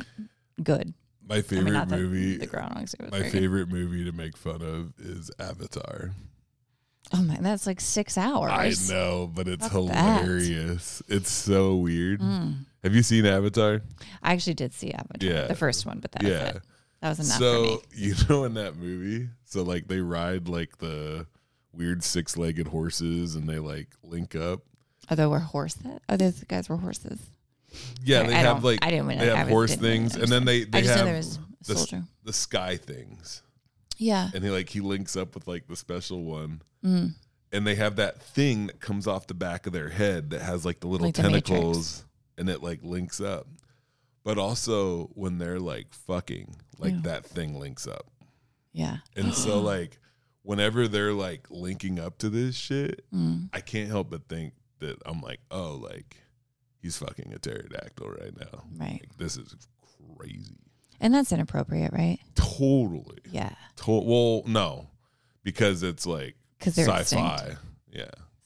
[0.61, 0.93] good.
[1.27, 2.37] my I favorite mean, movie.
[2.37, 3.31] The, Groundhog my very good.
[3.31, 6.11] favorite movie to make fun of is Avatar.
[7.17, 8.51] Oh my, that's like six hours.
[8.51, 10.21] I know, but it's Fuck that.
[10.23, 11.01] hilarious.
[11.07, 12.19] It's so weird.
[12.19, 12.65] Mm.
[12.83, 13.81] Have you seen Avatar?
[14.21, 15.47] I actually did see Avatar, Yeah.
[15.47, 16.29] the first one, but that yeah.
[16.47, 16.61] was it.
[17.01, 18.01] That was enough so for me.
[18.01, 21.25] you know in that movie, so like they ride like the
[21.71, 24.61] weird six-legged horses, and they like link up.
[25.09, 25.81] Oh, they were horses.
[26.09, 27.19] Oh, those guys were horses.
[28.03, 29.07] Yeah, I- they I have don't- like I didn't.
[29.07, 30.73] know, they I have was- horse didn't really things, and then they understand.
[30.73, 32.03] they I just have there was a the, soldier.
[32.23, 33.41] the sky things,
[33.97, 34.29] Yeah.
[34.33, 36.61] and he like he links up with like the special one.
[36.83, 37.15] Mm.
[37.51, 40.65] and they have that thing that comes off the back of their head that has
[40.65, 42.05] like the little Like the tentacles
[42.37, 43.47] and it like links up.
[44.23, 47.01] But also when they're like fucking, like Ew.
[47.01, 48.07] that thing links up.
[48.73, 48.97] Yeah.
[49.15, 49.99] And so like
[50.43, 53.49] whenever they're like linking up to this shit, Mm.
[53.53, 56.17] I can't help but think that I'm like, oh, like
[56.81, 58.63] he's fucking a pterodactyl right now.
[58.77, 58.99] Right.
[59.01, 59.55] Like, this is
[60.17, 60.57] crazy.
[61.05, 62.17] And that's inappropriate, right?
[62.33, 63.19] Totally.
[63.31, 63.51] Yeah.
[63.83, 64.87] To- well, no,
[65.43, 67.35] because it's like 'Cause they're sci-fi.
[67.35, 67.61] extinct.
[67.91, 68.05] Yeah.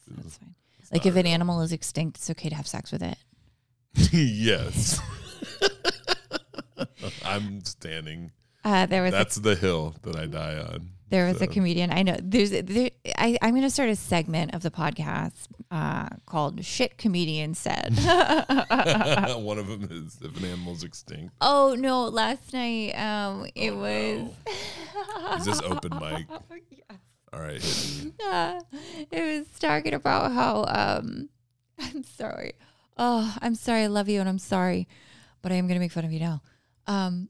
[0.09, 0.55] That's fine.
[0.79, 3.17] It's Like if an animal is extinct, it's okay to have sex with it.
[4.11, 4.99] yes.
[7.25, 8.31] I'm standing.
[8.65, 10.89] Uh, there was a, That's the hill that I die on.
[11.09, 12.17] There was a comedian I know.
[12.21, 16.97] There's there, I I'm going to start a segment of the podcast uh, called "Shit
[16.97, 21.33] Comedian Said." One of them is if an animal's extinct.
[21.41, 22.03] oh no!
[22.05, 24.29] Last night, um, it Oh, was.
[24.95, 25.35] no.
[25.37, 26.27] Is this open mic?
[27.33, 27.63] All right.
[28.27, 28.59] Uh,
[29.11, 31.29] it was talking about how um
[31.79, 32.53] I'm sorry.
[32.97, 33.83] Oh, I'm sorry.
[33.83, 34.87] I love you and I'm sorry,
[35.41, 36.41] but I am gonna make fun of you now.
[36.87, 37.29] Um,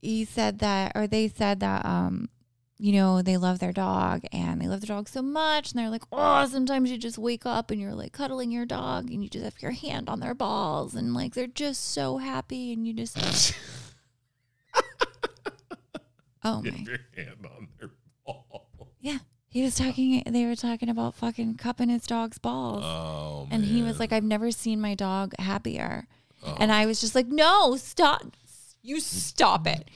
[0.00, 2.28] he said that, or they said that, um,
[2.78, 5.90] you know, they love their dog and they love their dog so much, and they're
[5.90, 9.30] like, oh, sometimes you just wake up and you're like cuddling your dog and you
[9.30, 12.92] just have your hand on their balls and like they're just so happy and you
[12.92, 13.16] just,
[16.42, 17.90] oh my your hand on their
[18.26, 18.68] ball.
[19.00, 19.18] Yeah.
[19.48, 22.82] He was talking they were talking about fucking cupping his dog's balls.
[22.84, 26.08] Oh, and he was like, I've never seen my dog happier.
[26.44, 26.56] Oh.
[26.58, 28.34] And I was just like, No, stop
[28.84, 29.88] you stop it.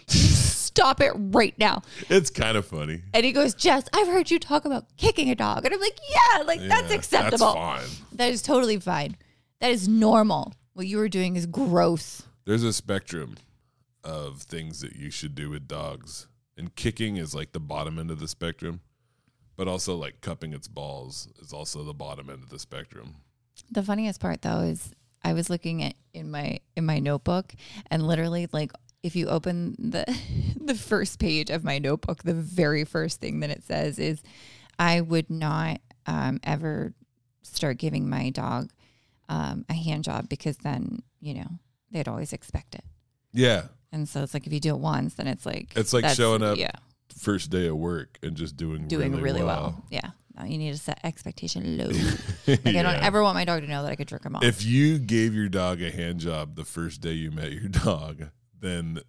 [0.78, 1.82] You stop it right now.
[2.08, 3.02] it's kind of funny.
[3.12, 5.64] And he goes, Jes, I've heard you talk about kicking a dog.
[5.64, 7.54] And I'm like, Yeah, like that's acceptable.
[7.54, 8.06] That's fine.
[8.12, 9.16] That is totally fine.
[9.60, 10.54] That is normal.
[10.74, 12.22] What you were doing is gross.
[12.44, 13.36] There's a spectrum
[14.04, 18.10] of things that you should do with dogs, and kicking is like the bottom end
[18.10, 18.80] of the spectrum,
[19.56, 23.16] but also like cupping its balls is also the bottom end of the spectrum.
[23.70, 24.92] The funniest part though is
[25.24, 27.52] I was looking at in my in my notebook
[27.90, 28.70] and literally like
[29.02, 30.04] if you open the
[30.60, 34.22] the first page of my notebook, the very first thing that it says is
[34.78, 36.94] I would not um, ever
[37.42, 38.70] start giving my dog
[39.28, 41.48] um, a hand job because then you know
[41.90, 42.84] they'd always expect it.
[43.32, 46.08] Yeah, And so it's like if you do it once, then it's like It's like
[46.08, 46.72] showing up yeah,
[47.16, 49.60] first day of work and just doing doing really, really, well.
[49.60, 49.84] well.
[49.90, 51.90] Yeah, no, you need to set expectation low.
[52.46, 54.42] Like I don't ever want my dog to know that I could jerk him off.
[54.42, 58.30] If you gave your dog a hand job the first day you met your dog,
[58.60, 59.00] then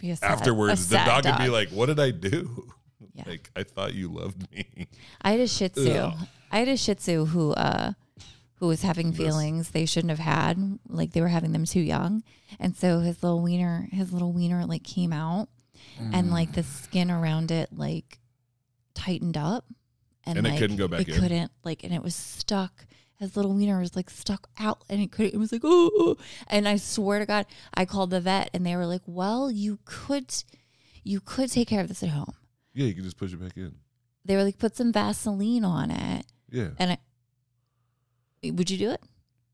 [0.00, 2.68] sad- afterwards the sad dog, would be like, "What did I do?
[3.14, 3.24] Yeah.
[3.26, 4.88] Like I thought you loved me."
[5.22, 5.90] I had a Shih Tzu.
[5.90, 6.14] Ugh.
[6.50, 7.92] I had a Shih Tzu who uh
[8.56, 10.78] who was having feelings they shouldn't have had.
[10.88, 12.22] Like they were having them too young,
[12.58, 15.48] and so his little wiener, his little wiener, like came out,
[15.98, 18.18] and like the skin around it like
[18.94, 19.64] tightened up,
[20.24, 21.20] and, And it couldn't go back It in?
[21.20, 22.86] couldn't like, and it was stuck.
[23.18, 25.32] His little wiener was like stuck out, and it could.
[25.32, 26.16] It was like oh,
[26.48, 29.78] and I swear to God, I called the vet, and they were like, "Well, you
[29.84, 30.32] could,
[31.02, 32.34] you could take care of this at home."
[32.74, 33.74] Yeah, you can just push it back in.
[34.24, 39.02] They were like, "Put some Vaseline on it." Yeah, And I, would you do it?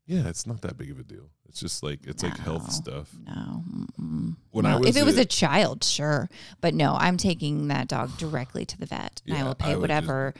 [0.05, 1.29] Yeah, it's not that big of a deal.
[1.47, 3.13] It's just like it's like health stuff.
[3.25, 3.63] No.
[3.69, 4.35] mm-mm.
[4.51, 4.69] When No.
[4.71, 6.29] I was if it was a- a child, sure,
[6.61, 9.21] but no, I'm taking that dog directly to the vet.
[9.27, 10.33] and I will pay would whatever,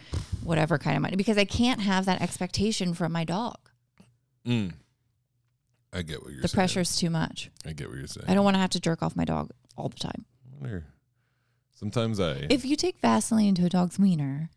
[0.44, 3.58] whatever kind of money because I can't have that expectation from my dog.
[4.46, 4.74] Mm.
[5.94, 6.42] I get what you're saying.
[6.42, 6.56] the saying.
[6.58, 7.52] pressure's too much.
[7.66, 8.26] I get what you're saying.
[8.28, 10.26] I don't want to have to jerk off my dog all the time.
[11.74, 14.50] Sometimes I, If you take Vaseline to a dog's wiener,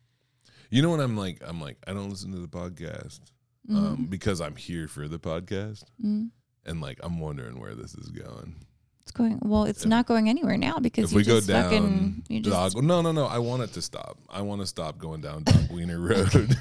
[0.71, 3.21] you know, when I'm like, I'm like, I don't listen to the podcast
[3.68, 6.31] mm, um, because I'm here for the podcast, mm,
[6.64, 8.55] and like I'm wondering where this is going.
[9.02, 9.64] it's going well.
[9.64, 13.02] It's If- not going anywhere now because we go down fucking you just dog, no,
[13.02, 14.18] no, no, I want it to stop.
[14.29, 16.57] I want to stop going down Dog Wiener Road.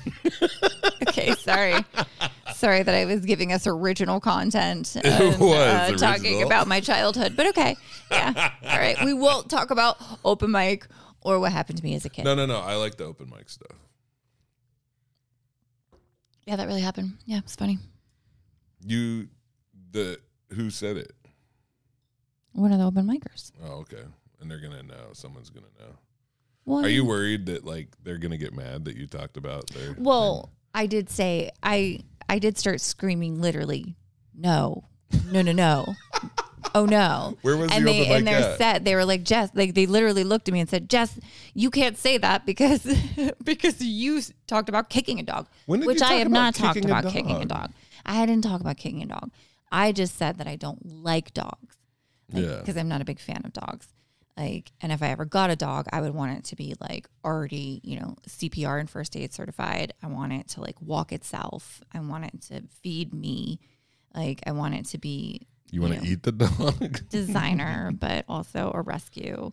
[1.08, 1.84] okay, sorry.
[2.54, 6.80] sorry that I was giving us original content and, It was uh, talking about my
[6.80, 7.76] childhood, but okay.
[8.12, 8.52] Yeah.
[8.64, 8.98] All right.
[9.04, 10.88] We won't talk about open mic
[11.22, 12.24] or what happened to me as a kid.
[12.26, 12.60] no, no, no.
[12.60, 13.76] I like the open mic stuff.
[16.46, 17.14] Yeah, that really happened.
[17.26, 17.80] Yeah, it's funny.
[18.86, 19.28] You,
[19.92, 20.20] the
[20.54, 21.14] who said it?
[22.54, 23.52] One of the open micers.
[23.64, 24.04] Oh, okay.
[24.40, 25.10] And they're gonna know.
[25.14, 25.96] Someone's gonna know.
[26.66, 29.68] Well, I Are you worried that like they're gonna get mad that you talked about
[29.72, 29.96] their?
[29.98, 33.96] Well, I did say I I did start screaming literally,
[34.34, 34.84] no,
[35.32, 35.96] no, no, no.
[36.76, 37.38] oh no.
[37.42, 38.58] Where was and they in their at?
[38.60, 41.20] set they were like Jes like they literally looked at me and said Jes
[41.56, 42.84] you can't say that because
[43.44, 47.46] because you talked about kicking a dog which I have not talked about kicking a
[47.46, 47.72] dog?
[48.06, 49.32] I didn't talk about kicking a dog
[49.72, 51.78] I just said that I don't like dogs
[52.30, 52.58] Yeah.
[52.60, 53.88] because I'm not a big fan of dogs
[54.38, 57.08] like and if I ever got a dog I would want it to be like
[57.24, 61.82] already you know CPR and first aid certified I want it to like walk itself
[61.94, 63.60] I want it to feed me
[64.14, 67.00] like I want it to be You want to eat the dog?
[67.10, 69.52] designer, but also a rescue.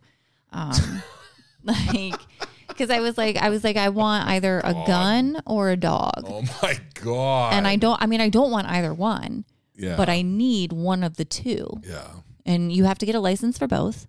[0.52, 1.02] Um,
[1.64, 2.20] like
[2.68, 6.24] because I was like, I was like, I want either a gun or a dog,
[6.26, 7.54] Oh my god.
[7.54, 8.00] and I don't.
[8.00, 9.44] I mean, I don't want either one,
[9.74, 9.96] yeah.
[9.96, 12.08] but I need one of the two, yeah.
[12.46, 14.06] and you have to get a license for both.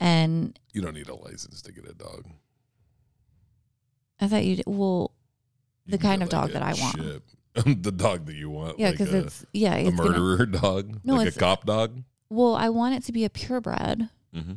[0.00, 2.26] And You don't need a license to get a dog.
[4.20, 5.12] I thought you, did, well,
[5.86, 7.22] You the can kind get, of dog that I want.
[7.64, 8.78] the dog that you want.
[8.78, 12.02] yeah, because a, it's yeah, a it's gonna, murderer dog, No, like a cop dog.
[12.30, 14.08] well, I want it to be a purebred.
[14.34, 14.52] Mm-hmm.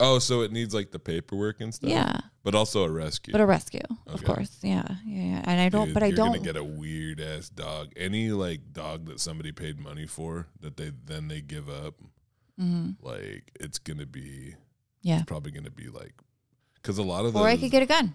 [0.00, 1.90] Oh, so it needs like the paperwork and stuff.
[1.90, 3.32] Yeah, but also a rescue.
[3.32, 4.58] but a rescue, of course.
[4.62, 5.42] Yeah, yeah, yeah.
[5.44, 6.28] And I don't, Dude, but I you're don't.
[6.34, 7.92] gonna get a weird ass dog.
[7.96, 11.94] Any like dog that somebody paid money for that they then they give up,
[12.60, 12.94] mhm.
[13.02, 14.54] like it's gonna be
[15.02, 15.16] Yeah.
[15.16, 16.14] it's probably gonna be like
[16.74, 17.42] because a lot of those.
[17.42, 18.14] Or I could get a gun.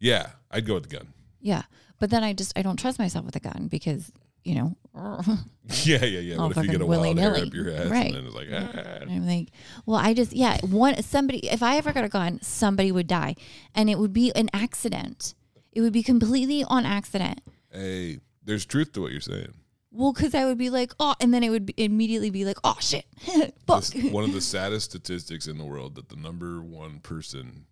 [0.00, 1.08] yeah, I'd go with the gun.
[1.42, 1.62] Yeah,
[1.98, 4.10] but then I just I don't trust myself with a gun because
[4.44, 4.76] you know.
[5.84, 6.36] Yeah, yeah, yeah.
[6.36, 8.06] What if you get a wild hair up your ass Right.
[8.06, 8.98] and then it's like ah.
[9.08, 9.48] I'm like,
[9.86, 13.36] well, I just yeah, one somebody if I ever got a gun, somebody would die,
[13.74, 15.34] and it would be an accident.
[15.72, 17.40] It would be completely on accident.
[17.70, 19.54] Hey, there's truth to what you're saying.
[19.92, 22.58] Well, because I would be like, oh, and then it would be, immediately be like,
[22.64, 23.04] oh shit,
[23.66, 23.84] fuck.
[23.84, 27.66] This, one of the saddest statistics in the world that the number one person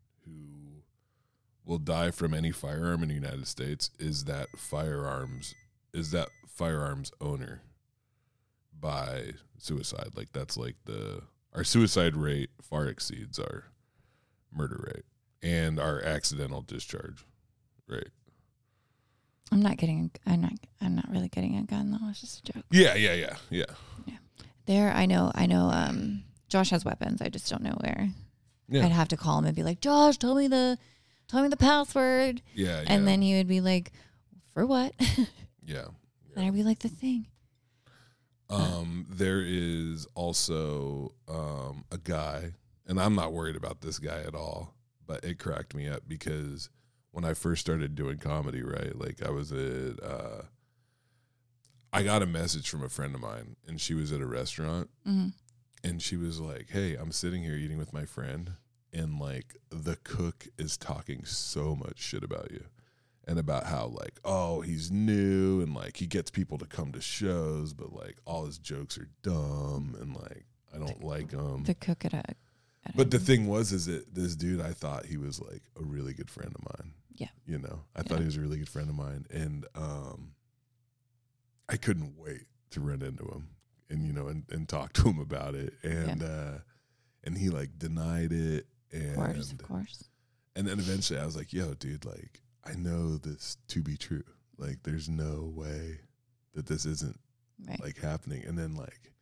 [1.70, 5.54] will die from any firearm in the United States is that firearms
[5.94, 7.62] is that firearms owner
[8.78, 10.08] by suicide.
[10.16, 11.22] Like that's like the
[11.54, 13.66] our suicide rate far exceeds our
[14.52, 15.04] murder rate
[15.42, 17.24] and our accidental discharge
[17.86, 18.10] rate.
[19.52, 20.10] I'm not getting.
[20.26, 20.52] A, I'm not.
[20.80, 22.08] I'm not really getting a gun though.
[22.10, 22.64] It's just a joke.
[22.72, 24.16] Yeah, yeah, yeah, yeah.
[24.66, 25.30] There, I know.
[25.36, 25.70] I know.
[25.70, 27.22] Um, Josh has weapons.
[27.22, 28.08] I just don't know where.
[28.68, 28.84] Yeah.
[28.84, 30.78] I'd have to call him and be like, Josh, tell me the,
[31.30, 33.92] tell me the password, Yeah, and yeah, then he would be like,
[34.52, 34.92] for what?
[35.64, 35.86] yeah.
[36.36, 37.26] and I'd be like, the thing.
[38.48, 42.52] Um, there is also um, a guy,
[42.86, 44.74] and I'm not worried about this guy at all,
[45.06, 46.68] but it cracked me up because
[47.12, 48.96] when I first started doing comedy, right?
[48.98, 50.42] Like I was at, uh,
[51.92, 54.90] I got a message from a friend of mine, and she was at a restaurant,
[55.04, 55.28] hmm
[55.82, 58.52] and she was like, "Hey, I'm sitting here eating with my friend,
[58.92, 62.64] and like the cook is talking so much shit about you."
[63.28, 67.00] And about how like oh he's new and like he gets people to come to
[67.00, 71.62] shows but like all his jokes are dumb and like I don't like him.
[71.62, 72.24] The cook at a.
[72.96, 76.12] But the thing was is that this dude I thought he was like a really
[76.12, 76.94] good friend of mine.
[77.14, 77.28] Yeah.
[77.46, 78.02] You know, I Yeah.
[78.04, 80.32] thought he was a really good friend of mine and um
[81.68, 83.50] I couldn't wait to run into him
[83.88, 86.58] and you know and, and talk to him about it and uh
[87.22, 90.04] and he like denied it of course, and of course.
[90.56, 94.24] and then eventually I was like, yo, dude, like I know this to be true.
[94.58, 96.00] Like there's no way
[96.54, 97.18] that this isn't
[97.66, 97.78] Right.
[97.82, 99.12] like happening and then like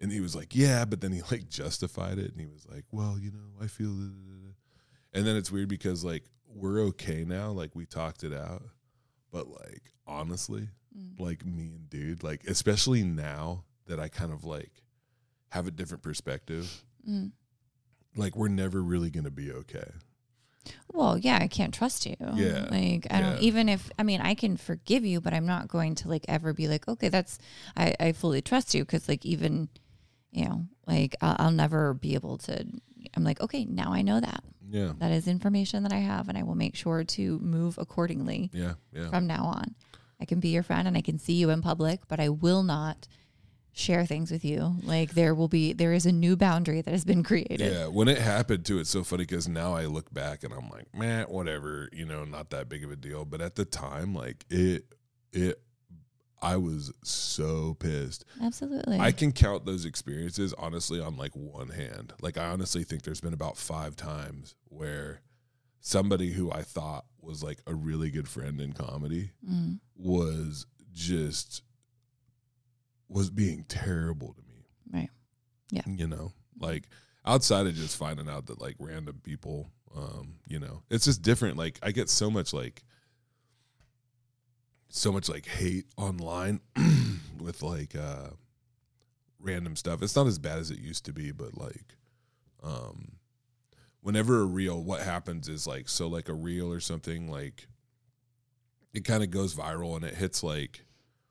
[0.00, 2.84] and he was like yeah but then he like justified it and he was like
[2.90, 4.52] well you know i feel da, da, da."
[5.14, 8.62] and then it's weird because like we're okay now like we talked it out
[9.30, 10.68] but like honestly
[10.98, 11.20] Mm.
[11.20, 14.82] like me and dude like especially now that i kind of like
[15.50, 17.30] have a different perspective Mm.
[18.18, 19.90] Like we're never really gonna be okay
[20.92, 22.16] Well, yeah, I can't trust you.
[22.34, 25.68] Yeah, Like I don't even if I mean I can forgive you, but I'm not
[25.68, 27.38] going to like ever be like, okay, that's
[27.76, 29.68] I I fully trust you because like even
[30.30, 32.66] you know like I'll, I'll never be able to.
[33.14, 36.36] I'm like, okay, now I know that yeah that is information that I have, and
[36.36, 39.74] I will make sure to move accordingly yeah yeah from now on.
[40.20, 42.62] I can be your friend and I can see you in public, but I will
[42.64, 43.06] not
[43.78, 44.76] share things with you.
[44.82, 47.60] Like there will be there is a new boundary that has been created.
[47.60, 50.68] Yeah, when it happened too, it's so funny because now I look back and I'm
[50.68, 53.24] like, man, whatever, you know, not that big of a deal.
[53.24, 54.84] But at the time, like it,
[55.32, 55.60] it,
[56.40, 58.24] I was so pissed.
[58.42, 58.98] Absolutely.
[58.98, 62.12] I can count those experiences honestly on like one hand.
[62.20, 65.20] Like I honestly think there's been about five times where
[65.80, 71.62] somebody who I thought was like a really good friend in comedy Mm, was just
[73.08, 75.10] was being terrible to me right.
[75.70, 75.82] Yeah.
[75.86, 76.84] You know like
[77.24, 81.56] outside of just finding out that like random people um you know it's just different
[81.56, 82.82] like i get so much like
[84.88, 86.60] so much like hate online
[87.40, 88.28] with like uh
[89.40, 91.96] random stuff it's not as bad as it used to be but like
[92.62, 93.12] um
[94.00, 97.68] whenever a reel what happens is like so like a reel or something like
[98.92, 100.84] it kind of goes viral and it hits like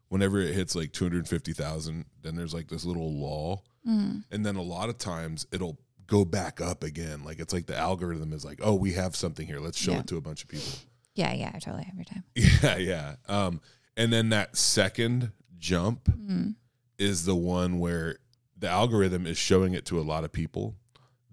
[0.10, 3.66] whenever it hits like 250,000 then there's like this little lull.
[3.88, 5.78] Mm, and then a lot of times it'll
[6.08, 7.24] go back up again.
[7.24, 9.60] Like it's like the algorithm is like oh we have something here.
[9.60, 10.00] Let's show Yeah.
[10.00, 10.70] it to a bunch of people.
[11.16, 12.24] Yeah, yeah, I totally every time.
[12.36, 13.16] yeah yeah.
[13.28, 13.62] Um
[13.96, 16.56] and then that second jump Mm,
[16.98, 18.18] is the one where
[18.58, 20.76] the algorithm is showing it to a lot of people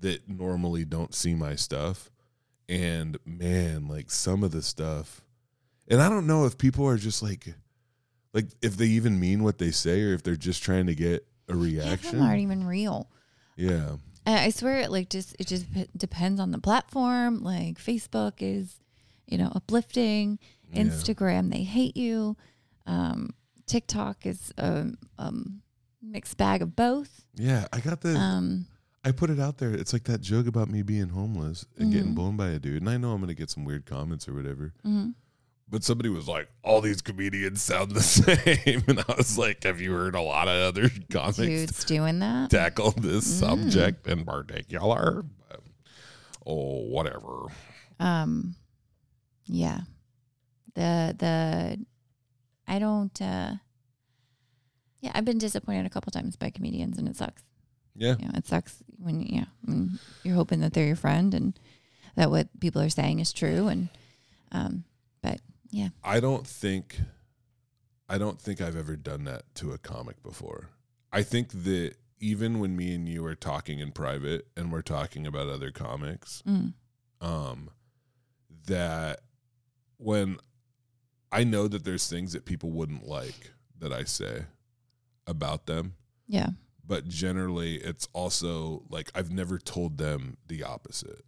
[0.01, 2.11] that normally don't see my stuff.
[2.69, 5.23] And man, like some of the stuff,
[5.89, 7.55] and I don't know if people are just like,
[8.35, 11.27] like if they even mean what they say or if they're just trying to get
[11.49, 12.21] a reaction.
[12.21, 13.09] aren't even real.
[13.57, 17.43] Yeah, And I swear, it like just it just p- depends on the platform.
[17.43, 18.81] Like Facebook is,
[19.27, 20.39] you know, uplifting.
[20.73, 20.83] Yeah.
[20.83, 22.37] Instagram, they hate you.
[22.87, 23.31] Um,
[23.67, 24.87] TikTok is a
[25.19, 25.63] um,
[26.03, 27.25] mixed bag of both.
[27.37, 27.67] yeah.
[27.73, 28.17] I got the.
[28.17, 28.67] Um,
[29.07, 29.73] I put it out there.
[29.75, 32.15] It's like that joke about me being homeless and getting Mhm.
[32.15, 34.73] blown by a dude, and I know I'm gonna get some weird comments or whatever.
[34.85, 35.15] Mm mhm.
[35.69, 39.81] But somebody was like, "All these comedians sound the same," and I was like, "Have
[39.81, 42.51] you heard a lot of other comics dudes doing that.
[42.51, 43.41] tackle this Mm.
[43.41, 45.61] subject in particular?" But,
[46.47, 47.47] oh, whatever.
[47.99, 48.55] Um,
[49.47, 49.81] yeah,
[50.75, 51.85] the the
[52.69, 53.21] I don't.
[53.23, 53.55] uh
[55.01, 57.43] Yeah, I've been disappointed a couple times by comedians, and it sucks.
[57.97, 61.33] Yeah, you know, it sucks when you know, when you're hoping that they're your friend
[61.35, 61.59] and
[62.17, 63.69] that what people are saying is true.
[63.69, 63.89] And
[64.53, 64.85] um,
[65.23, 65.41] but
[65.75, 67.01] yeah, I don't think,
[68.09, 70.69] I don't think I've ever done that to a comic before.
[71.13, 75.27] I think that even when me and you are talking in private and we're talking
[75.27, 76.75] about other comics, mm,
[77.21, 77.71] um,
[78.67, 79.21] that
[79.97, 80.39] when
[81.33, 83.51] I know that there's things that people wouldn't like
[83.81, 84.45] that I say
[85.27, 85.95] about them,
[86.29, 86.51] yeah,
[86.87, 91.25] but generally it's also like I've never told them the opposite.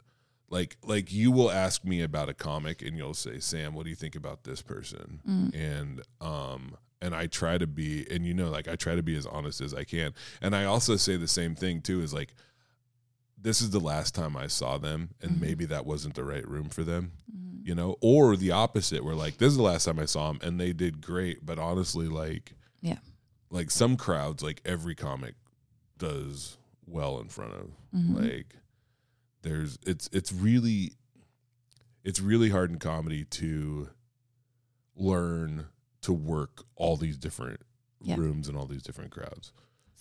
[0.48, 3.90] Like like you will ask me about a comic and you'll say, "Sam, what do
[3.90, 8.32] you think about this person?" mm, and um and I try to be and you
[8.32, 10.14] know like I try to be as honest as I can.
[10.40, 12.34] And I also say the same thing too is like
[13.38, 15.40] this is the last time I saw them and Mhm.
[15.40, 19.14] maybe that wasn't the right room for them, mm, you know, or the opposite where
[19.14, 22.08] like this is the last time I saw them and they did great, but honestly
[22.08, 22.98] like Yeah.
[23.50, 25.34] Like some crowds like every comic
[25.98, 28.14] does well in front of mhm.
[28.30, 28.56] like
[29.46, 30.92] there's it's it's really
[32.04, 33.88] it's really hard in comedy to
[34.96, 35.66] learn
[36.02, 37.60] to work all these different
[38.00, 38.16] Yeah.
[38.16, 39.52] rooms and all these different crowds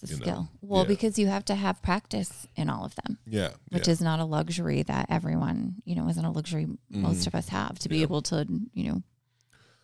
[0.01, 0.49] it's a you know, skill.
[0.61, 0.87] Well, yeah.
[0.89, 3.91] because you have to have practice in all of them, yeah which yeah.
[3.93, 7.27] is not a luxury that everyone you know isn't a luxury most Mhm.
[7.27, 9.03] of us have to be able to you know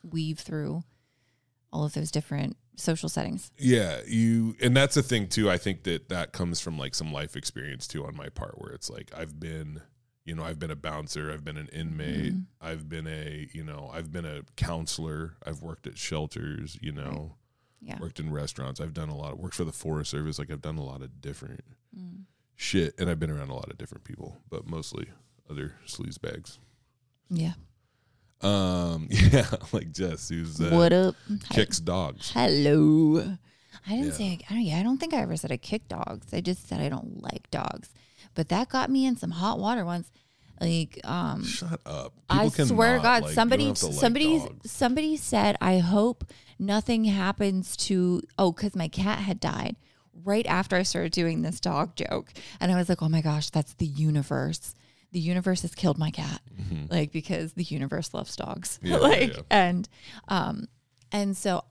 [0.03, 0.83] weave through
[1.71, 3.51] all of those different social settings.
[3.57, 7.11] yeah you and that's the thing too i think that that comes from like some
[7.13, 9.81] life experience too on my part where it's like i've been
[10.25, 12.45] you know i've been a bouncer i've been an inmate Mhm.
[12.61, 17.35] i've been a you know i've been a counselor i've worked at shelters you know
[17.81, 17.97] Yeah.
[17.99, 20.61] worked in restaurants i've done a lot of worked for the forest service like i've
[20.61, 21.63] done a lot of different
[21.97, 22.23] Mm.
[22.55, 25.07] shit and i've been around a lot of different people but mostly
[25.49, 26.57] other sleaze bags
[27.29, 27.53] Yeah.
[28.43, 31.15] Um yeah like jess who's uh, what up?
[31.49, 33.37] kicks dogs Hello.
[33.87, 34.11] I didn't Yeah.
[34.11, 36.27] say I don't, yeah, I don't think I ever said I kick dogs.
[36.33, 37.89] I just said I don't like dogs.
[38.35, 40.11] But that got me in some hot water once.
[40.59, 45.57] Like um shut up I swear to God, like, somebody to like somebody somebody said
[45.61, 46.25] I hope
[46.59, 49.75] nothing happens to oh cuz my cat had died
[50.23, 52.31] right after I started doing this dog joke.
[52.59, 54.75] And I was like, "Oh my gosh, that's the universe."
[55.11, 56.89] The universe has killed my cat Mhm.
[56.91, 59.41] like because the universe loves dogs yeah, like yeah.
[59.49, 59.89] and
[60.27, 60.67] um
[61.11, 61.63] and so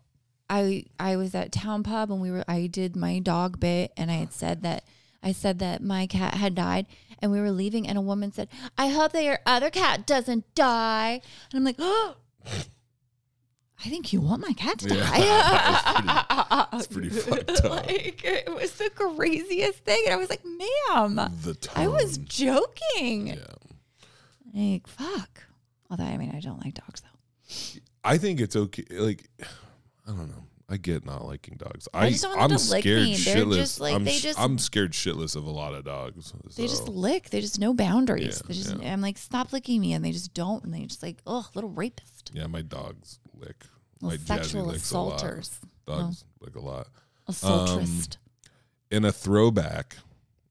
[0.50, 4.10] i i was at town pub and we were i did my dog bit and
[4.10, 4.84] i had said that
[5.22, 6.86] i said that my cat had died
[7.20, 10.44] and we were leaving and a woman said i hope that your other cat doesn't
[10.54, 11.20] die
[11.50, 12.16] and i'm like oh
[13.84, 16.66] I think you want my cat to Yeah, die.
[16.74, 17.70] it's pretty fucked up.
[17.70, 20.02] Like, it was the craziest thing.
[20.06, 23.28] And I was like, ma'am, the I was joking.
[23.28, 23.36] yeah
[24.54, 25.44] Like, fuck.
[25.90, 27.80] Although, I mean, I don't like dogs though.
[28.04, 28.84] I think it's okay.
[28.90, 30.44] Like, I don't know.
[30.72, 31.88] I get not liking dogs.
[31.92, 33.16] I I, just don't I'm them to lick scared me.
[33.16, 33.56] They're shitless.
[33.56, 36.32] just like- I'm, they just- I'm scared shitless of a lot of dogs.
[36.56, 37.30] They just lick.
[37.30, 38.40] They just no boundaries.
[38.40, 38.92] Yeah, they just, yeah.
[38.92, 41.70] I'm like, stop licking me, and they just don't, and they just like, oh, little
[41.70, 43.64] rapist, yeah, my dogs lick.
[44.00, 45.16] my Jazzy sexual licks a lot.
[45.16, 46.88] assaulters, Dogs lick a lot.
[47.28, 48.16] assaultrist.
[48.90, 49.96] In a throwback,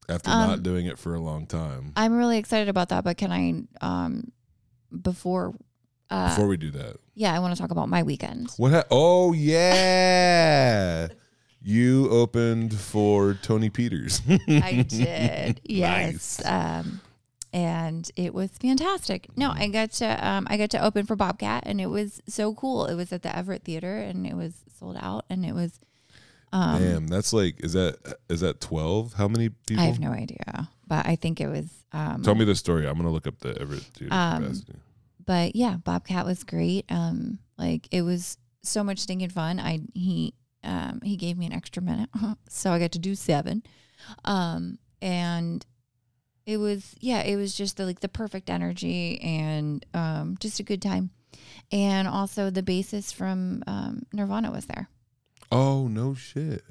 [0.08, 1.92] after Um, not doing it for a long time.
[1.96, 4.32] I'm really excited about that, but can I, um,
[5.02, 5.54] before,
[6.10, 8.50] uh, Before we do that, yeah, I want to talk about my weekend.
[8.56, 8.72] what?
[8.72, 11.08] Ha- oh yeah,
[11.62, 14.22] you opened for Tony Peters.
[14.48, 15.60] I did.
[15.68, 16.40] Yes.
[16.42, 16.46] Nice.
[16.46, 17.00] Um,
[17.52, 19.28] and it was fantastic.
[19.36, 22.54] No, I got to um, I got to open for Bobcat, and it was so
[22.54, 22.86] cool.
[22.86, 25.78] It was at the Everett Theater, and it was sold out, and it was.
[26.52, 27.98] Um, Damn, that's like is that
[28.28, 29.12] is that twelve?
[29.14, 29.84] How many people?
[29.84, 31.68] I have no idea, but I think it was.
[31.92, 32.88] Um, Tell me the story.
[32.88, 34.74] I'm gonna look up the Everett Theater Um, capacity.
[35.24, 36.86] but yeah, Bobcat was great.
[36.88, 39.60] Um, like it was so much stinking fun.
[39.60, 40.34] I he
[40.64, 42.10] um he gave me an extra minute,
[42.48, 43.62] so I got to do seven.
[44.24, 45.64] Um, and
[46.50, 50.62] it was yeah, it was just the, like the perfect energy and um, just a
[50.64, 51.10] good time.
[51.72, 54.88] And also the bassist from um, Nirvana was there.
[55.52, 56.64] Oh no shit.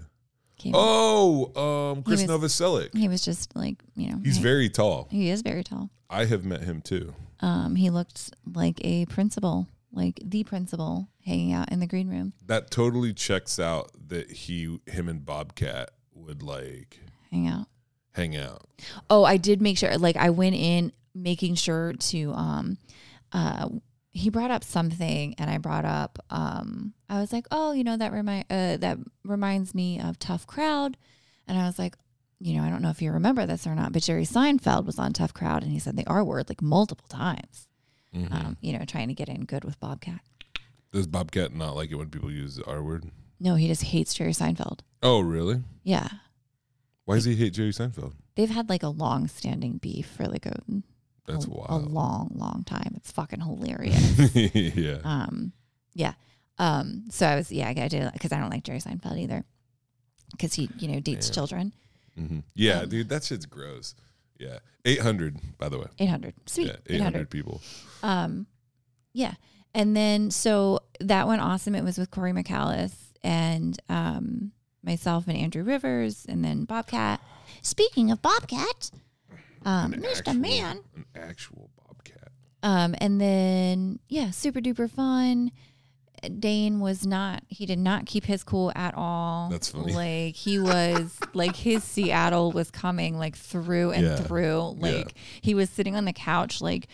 [0.57, 1.55] Came- Oh,
[1.95, 2.95] um, Chris He was- Novoselic.
[2.95, 5.07] He was just like you know He's he, very tall.
[5.09, 5.89] he is very tall.
[6.09, 7.13] I have met him too.
[7.39, 12.33] Um, he looked like a principal, like the principal, hanging out in the green room,
[12.47, 16.99] That totally checks out that he, him, and Bobcat would like
[17.31, 17.67] hang out.
[18.13, 18.61] Hang out.
[19.09, 19.97] Oh, I did make sure.
[19.97, 22.31] Like I went in making sure to.
[22.33, 22.77] Um,
[23.31, 23.69] uh,
[24.11, 26.17] he brought up something, and I brought up.
[26.29, 30.47] Um, I was like, oh, you know that remind uh, that reminds me of Tough
[30.47, 30.97] Crowd,
[31.47, 31.95] and I was like,
[32.39, 34.97] you know, I don't know if you remember this or not, but Jerry Seinfeld was
[34.97, 37.67] on Tough Crowd, and he said the R word like multiple times.
[38.15, 38.31] Mhm.
[38.33, 40.21] Um, you know, trying to get in good with Bobcat.
[40.91, 43.11] Does Bobcat not like it when people use the R word?
[43.39, 44.79] No, he just hates Jerry Seinfeld.
[45.03, 45.61] Oh, really?
[45.83, 46.09] Yeah,
[47.09, 48.13] Why does he hate Jerry Seinfeld?
[48.35, 50.61] they've had like a long-standing beef for like a
[51.25, 52.93] That's a, a long, long time.
[52.95, 54.35] It's fucking hilarious.
[54.35, 54.99] yeah.
[55.03, 55.51] um,
[55.93, 56.13] yeah.
[56.59, 59.43] Um, so I was, yeah, I did because I don't like Jerry Seinfeld either,
[60.31, 61.33] because he, you know, dates Yeah.
[61.33, 61.73] children.
[62.15, 63.95] hmm Yeah, Um, dude, that shit's gross.
[64.37, 64.59] Yeah.
[64.85, 65.87] 800, by the way.
[65.99, 67.29] Eight hundred, sweet, Yeah, eight 800 hundred.
[67.29, 67.61] people.
[68.03, 68.45] Um,
[69.13, 69.33] yeah,
[69.73, 71.75] and then so that went awesome.
[71.75, 72.93] It was with Corey McCallis
[73.23, 74.51] and um
[74.83, 77.21] myself and Andrew Rivers, and then Bobcat.
[77.61, 78.91] Speaking of Bobcat,
[79.65, 80.17] um, An Mr.
[80.19, 80.79] actual- Man.
[80.95, 82.31] An actual Bobcat.
[82.63, 85.51] Um, and then yeah, super duper fun.
[86.39, 89.47] Dane was not he did not keep his cool at all.
[89.49, 89.93] That's funny.
[89.93, 94.15] Like he was like his Seattle was coming like through and Yeah.
[94.17, 94.75] through.
[94.77, 96.87] Like he was sitting on the couch like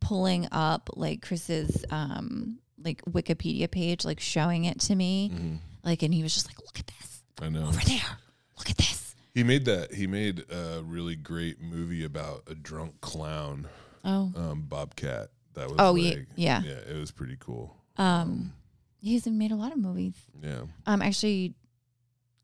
[0.00, 5.30] pulling up like Chris's um like Wikipedia page, like showing it to me.
[5.34, 5.58] Mhm.
[5.84, 7.22] Like and he was just like, Look at this.
[7.40, 7.66] I know.
[7.66, 8.18] Over there.
[8.58, 9.14] Look at this.
[9.34, 9.92] He made that.
[9.94, 13.66] He made a really great movie about a drunk clown,
[14.04, 14.32] Oh.
[14.36, 15.30] um, Bobcat.
[15.54, 16.72] That was Oh, like, yeah, yeah.
[16.72, 17.76] it was pretty cool.
[17.96, 18.52] Um
[19.00, 20.14] he's made a lot of movies.
[20.42, 21.54] Yeah, Um, actually,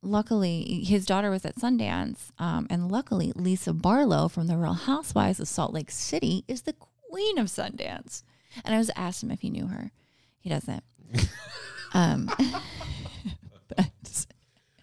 [0.03, 5.41] luckily, his daughter was at Sundance, um, and luckily, Lisa Barlow from the Real Housewives
[5.41, 8.22] of Salt Lake City is the queen of Sundance.
[8.64, 9.93] And I was asked him if he knew her.
[10.41, 10.82] He doesn't.
[11.95, 12.28] um,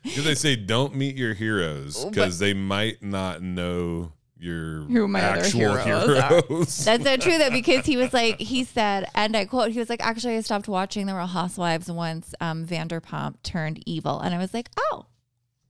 [0.05, 5.21] because they say don't meet your heroes because they might not know your Who my
[5.23, 6.85] other actual heroes heroes.
[6.85, 9.89] that's so true though, because he was like, he said, and I quote, he was
[9.89, 14.37] like, actually, I stopped watching the Real Housewives once um, Vanderpump turned evil, and I
[14.37, 15.05] was like, oh,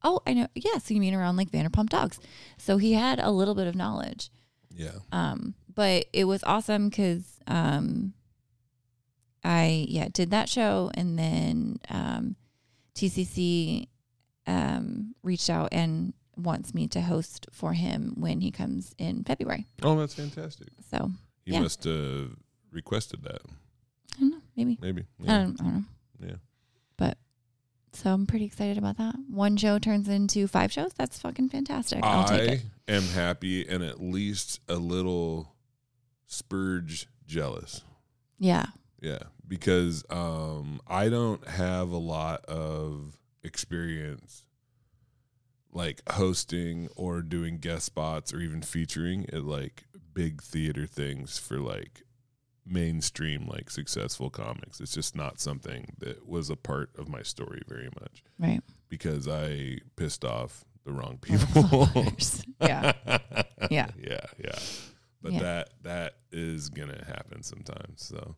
[0.03, 0.77] oh, I know, yeah.
[0.79, 2.19] So you mean around like Vanderpump Dogs?
[2.57, 4.29] So he had a little bit of knowledge.
[4.75, 8.13] yeah, Um, but it was awesome because um,
[9.43, 12.36] I yeah did that show and then um,
[12.95, 13.88] TCC
[14.47, 19.65] um, reached out and wants me to host for him when he comes in February.
[19.83, 20.67] oh, that's fantastic.
[20.91, 21.11] So
[21.45, 21.61] He Yeah.
[21.61, 22.31] must have
[22.71, 23.41] requested that.
[24.15, 25.03] I don't know, maybe Maybe.
[25.21, 25.37] I, Yeah.
[25.43, 25.83] don't, I don't know.
[26.27, 26.35] Yeah.
[26.97, 27.17] But
[27.93, 29.15] so I'm pretty excited about that.
[29.29, 30.91] One show turns into five shows.
[30.93, 32.03] That's fucking fantastic.
[32.03, 32.61] I'll take it.
[32.87, 35.55] I am happy and at least a little
[36.27, 37.81] spurge jealous.
[38.39, 38.67] Yeah.
[39.01, 44.43] Yeah, because um, I don't have a lot of experience
[45.71, 49.83] like hosting or doing guest spots or even featuring at like
[50.13, 52.01] big theater things for like
[52.65, 54.79] mainstream like successful comics.
[54.79, 58.61] It's just not something that was a part of my story very much Right.
[58.89, 61.89] because I pissed off the wrong people.
[62.61, 62.93] yeah.
[63.71, 63.87] Yeah.
[63.97, 64.59] yeah, yeah.
[65.21, 65.39] But Yeah.
[65.39, 68.03] that that is gonna happen sometimes.
[68.03, 68.35] So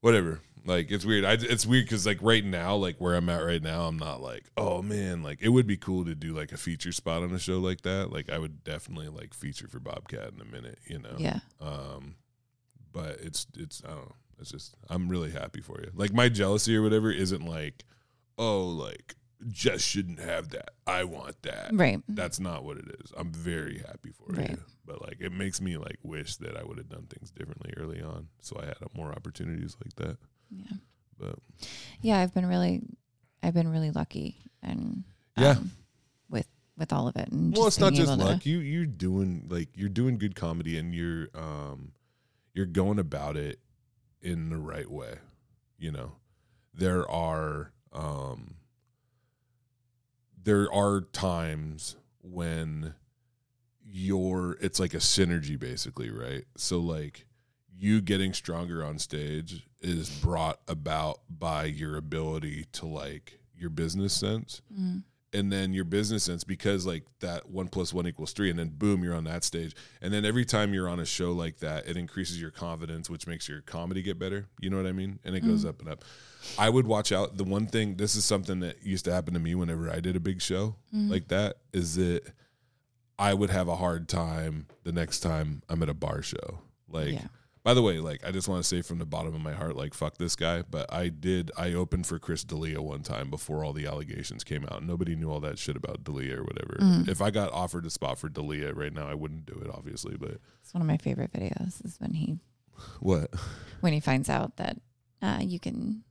[0.00, 0.40] whatever.
[0.64, 1.24] Like it's weird.
[1.24, 4.20] I it's weird because like right now, like where I'm at right now, I'm not
[4.20, 7.32] like, oh man, like it would be cool to do like a feature spot on
[7.32, 8.12] a show like that.
[8.12, 11.14] Like I would definitely like feature for Bobcat in a minute, you know.
[11.16, 11.40] Yeah.
[11.60, 12.16] Um,
[12.92, 14.14] but it's it's I don't know.
[14.40, 15.90] It's just I'm really happy for you.
[15.94, 17.84] Like my jealousy or whatever isn't like,
[18.36, 19.14] oh, like
[19.48, 20.70] just shouldn't have that.
[20.86, 21.70] I want that.
[21.72, 22.00] Right.
[22.08, 23.12] That's not what it is.
[23.16, 24.50] I'm very happy for Right.
[24.50, 24.58] you.
[24.84, 28.00] But like it makes me like wish that I would have done things differently early
[28.02, 28.28] on.
[28.40, 30.16] So I had more opportunities like that.
[30.50, 30.76] Yeah.
[31.18, 31.34] But
[32.00, 32.80] yeah i've been really
[33.42, 35.02] i've been really lucky and
[35.36, 35.50] Yeah.
[35.58, 35.72] um,
[36.30, 38.46] with with all of it and well, it's not just luck.
[38.46, 41.92] You you're doing like you're doing good comedy and you're um
[42.54, 43.58] you're going about it
[44.22, 45.14] in the right way.
[45.78, 46.12] You know,
[46.74, 48.54] there are um
[50.44, 52.94] there are times when
[53.84, 56.44] you're it's like a synergy basically, right?
[56.56, 57.26] So like
[57.76, 64.12] you getting stronger on stage is brought about by your ability to like your business
[64.12, 65.02] sense Mm,
[65.32, 68.68] and then your business sense because like that one plus one equals three and then
[68.68, 69.74] boom you're on that stage.
[70.00, 73.26] And then every time you're on a show like that it increases your confidence which
[73.26, 74.46] makes your comedy get better.
[74.60, 75.18] You know what i mean?
[75.24, 75.68] And it goes mm-hmm.
[75.68, 76.04] up and up.
[76.58, 77.36] I would watch out.
[77.36, 80.16] The one thing this is something that used to happen to me whenever i did
[80.16, 81.10] a big show mm-hmm.
[81.10, 82.22] like that is that
[83.18, 86.60] i would have a hard time the next time i'm at a bar show.
[86.88, 87.26] Like Yeah.
[87.68, 89.76] By the way, like I just want to say from the bottom of my heart,
[89.76, 90.62] like fuck this guy.
[90.62, 91.50] But I did.
[91.54, 94.82] I opened for Chris D'Elia one time before all the allegations came out.
[94.82, 96.78] Nobody knew all that shit about D'Elia or whatever.
[96.80, 97.08] Mm.
[97.10, 100.16] If I got offered a spot for D'Elia right now, I wouldn't do it, obviously.
[100.16, 101.84] But It's one of my favorite videos.
[101.84, 102.38] Is when he
[103.00, 103.34] what?
[103.80, 104.78] when he finds out that
[105.20, 106.04] uh, you can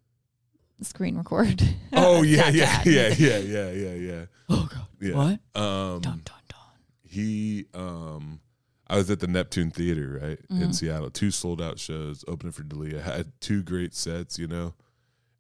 [0.84, 1.64] screen record.
[1.94, 4.26] Oh yeah, yeah, yeah, yeah, yeah, yeah, yeah.
[4.48, 4.88] Oh god.
[5.02, 5.16] Yeah.
[5.16, 5.40] What?
[5.60, 6.78] Um, Dun dun dun.
[7.04, 8.42] he um
[8.90, 10.40] I was at the Neptune Theater, right?
[10.50, 10.76] In Mhm.
[10.76, 11.10] Seattle.
[11.10, 13.02] Two sold out shows, opening for D'Elia.
[13.02, 14.76] Had two great sets, you know.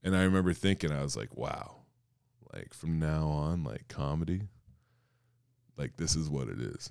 [0.03, 1.83] And I remember thinking, I was like, wow,
[2.53, 4.47] like from now on, like comedy,
[5.77, 6.89] like this is what it is.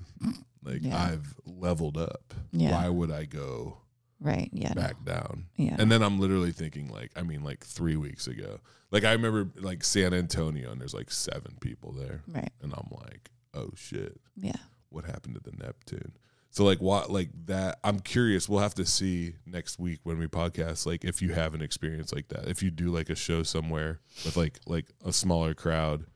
[0.62, 1.00] Like Yeah.
[1.02, 2.34] I've leveled up.
[2.52, 2.70] Yeah.
[2.72, 3.78] Why would I go
[4.18, 4.48] Right.
[4.52, 4.72] Yeah.
[4.74, 4.80] no.
[4.82, 5.46] back down?
[5.56, 5.76] Yeah.
[5.78, 8.60] And then I'm literally thinking, like, I mean, like three weeks ago.
[8.90, 12.22] Like I remember like San Antonio and there's like seven people there.
[12.28, 12.52] right.
[12.62, 14.56] And I'm like, oh shit Yeah.
[14.90, 16.12] what happened to the Neptune.
[16.56, 18.48] So like what like that I'm curious.
[18.48, 22.14] We'll have to see next week when we podcast like if you have an experience
[22.14, 22.48] like that.
[22.48, 26.06] If you do like a show somewhere with like like a smaller crowd.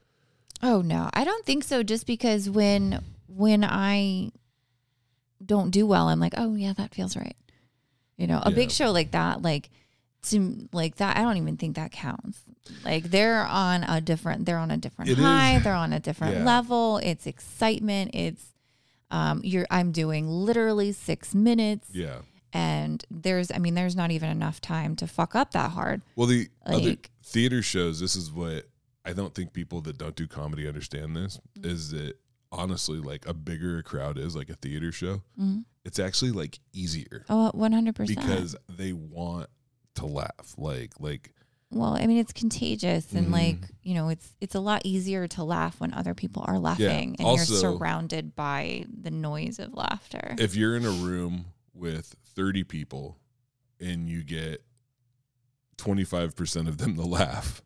[0.62, 1.82] Oh no, I don't think so.
[1.82, 4.30] Just because when when I
[5.45, 7.36] don't do well, I'm like, oh yeah, that feels right.
[8.16, 9.68] You know, a big show like that, like
[10.28, 12.41] to like that, I don't even think that counts.
[12.82, 15.24] Like they're on a different, they're on a different It is.
[15.24, 15.59] high.
[15.59, 16.45] They're on a different Yeah.
[16.45, 16.97] level.
[16.97, 18.12] It's excitement.
[18.14, 18.47] It's
[19.11, 19.67] um, you're.
[19.71, 22.19] I'm doing literally six minutes, Yeah.
[22.53, 26.03] and there's, I mean, there's not even enough time to fuck up that hard.
[26.17, 28.69] Well the other Like- theater shows, this is what
[29.05, 31.69] I don't think people that don't do comedy understand this, Mm-hmm.
[31.71, 32.19] is that
[32.53, 35.65] honestly like a bigger a crowd is like a theater show, Mhm.
[35.85, 38.19] it's actually like easier Oh, 100 percent.
[38.21, 39.49] because they want
[39.97, 40.55] to laugh.
[40.59, 41.33] Like like
[41.73, 43.33] Well, I mean, it's contagious, and Mhm.
[43.33, 47.14] like you know, it's it's a lot easier to laugh when other people are laughing,
[47.18, 50.35] and Also- you're surrounded by the noise of laughter.
[50.39, 53.18] if you're in a room with 30 people
[53.79, 54.64] and you get
[55.79, 57.62] 25% of them to laugh,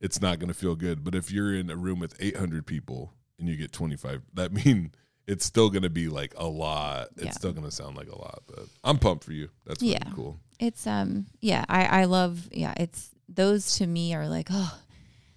[0.00, 1.04] it's not going to feel good.
[1.04, 4.92] But if you're in a room with 800 people and you get 25, that mean
[5.28, 7.08] it's still going to be like a lot.
[7.16, 7.30] It's Yeah.
[7.32, 9.50] still going to sound like a lot, but I'm pumped for you.
[9.66, 10.10] That's really Yeah.
[10.14, 10.40] cool.
[10.58, 12.74] It's um, yeah, I I love yeah.
[12.76, 14.78] It's those to me are like oh,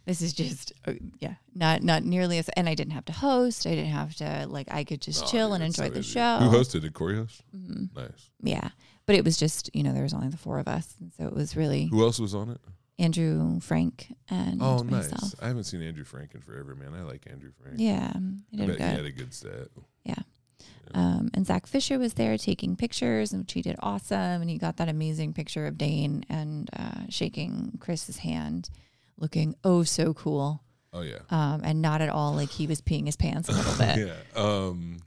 [0.06, 2.50] this is just uh, yeah, not not nearly as.
[2.50, 3.66] And I didn't have to host.
[3.66, 4.68] I didn't have to like.
[4.72, 6.12] I could just Oh, chill dude, and that's so enjoy the easy.
[6.14, 6.38] show.
[6.40, 6.82] Who hosted?
[6.82, 7.44] Did Corey host?
[7.56, 7.96] Mhm.
[7.96, 8.30] Nice.
[8.42, 8.70] Yeah,
[9.06, 11.26] but it was just you know there was only the four of us, and so
[11.26, 12.62] it was really Who else was on it?
[12.98, 15.12] Andrew, Frank, and Oh, nice.
[15.12, 15.36] myself.
[15.42, 16.94] I haven't seen Andrew Frank in forever, man.
[16.94, 17.76] I like Andrew Frank.
[17.78, 18.90] Yeah, I I did bet good.
[18.90, 19.68] he had a good set.
[20.94, 24.42] Um, and Zach Fisher was there taking pictures, which he did awesome.
[24.42, 28.70] And he got that amazing picture of Dane and uh, shaking Chris's hand,
[29.18, 30.62] looking oh so cool,
[30.94, 31.18] Oh, yeah.
[31.30, 34.08] um, and not at all like he was peeing his pants a little bit.
[34.08, 34.42] yeah.
[34.42, 35.00] Um.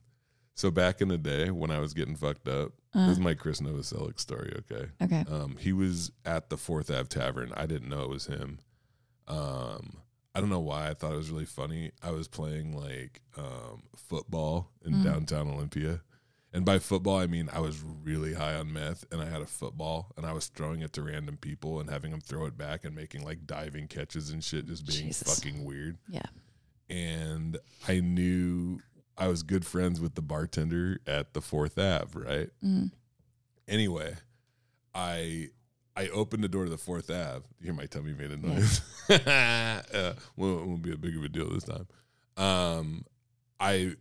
[0.54, 3.34] So back in the day when I was getting fucked up, this Uh, is my
[3.34, 4.52] Chris Novoselic story.
[4.70, 4.88] Okay.
[5.00, 5.24] okay.
[5.30, 5.56] Um.
[5.58, 7.52] He was at the Fourth Ave Tavern.
[7.56, 8.58] I didn't know it was him.
[9.28, 9.98] Um.
[10.34, 11.90] I don't know why I thought it was really funny.
[12.02, 15.04] I was playing like um, football in Mm.
[15.04, 16.02] downtown Olympia.
[16.52, 19.46] And by football, I mean I was really high on meth and I had a
[19.46, 22.84] football and I was throwing it to random people and having them throw it back
[22.84, 25.34] and making like diving catches and shit, just being Jesus.
[25.38, 26.22] fucking weird Yeah.
[26.88, 28.80] and I knew
[29.18, 32.50] I was good friends with the bartender at the Fourth Ave, right?
[32.64, 32.92] Mm.
[33.66, 34.14] Anyway,
[34.94, 35.50] I
[35.98, 37.44] I opened the door to the Fourth Ave.
[37.60, 38.80] You hear my tummy made a noise.
[39.10, 41.88] uh, won't, won't be a big of a deal this time.
[42.36, 43.04] Um,
[43.58, 43.96] I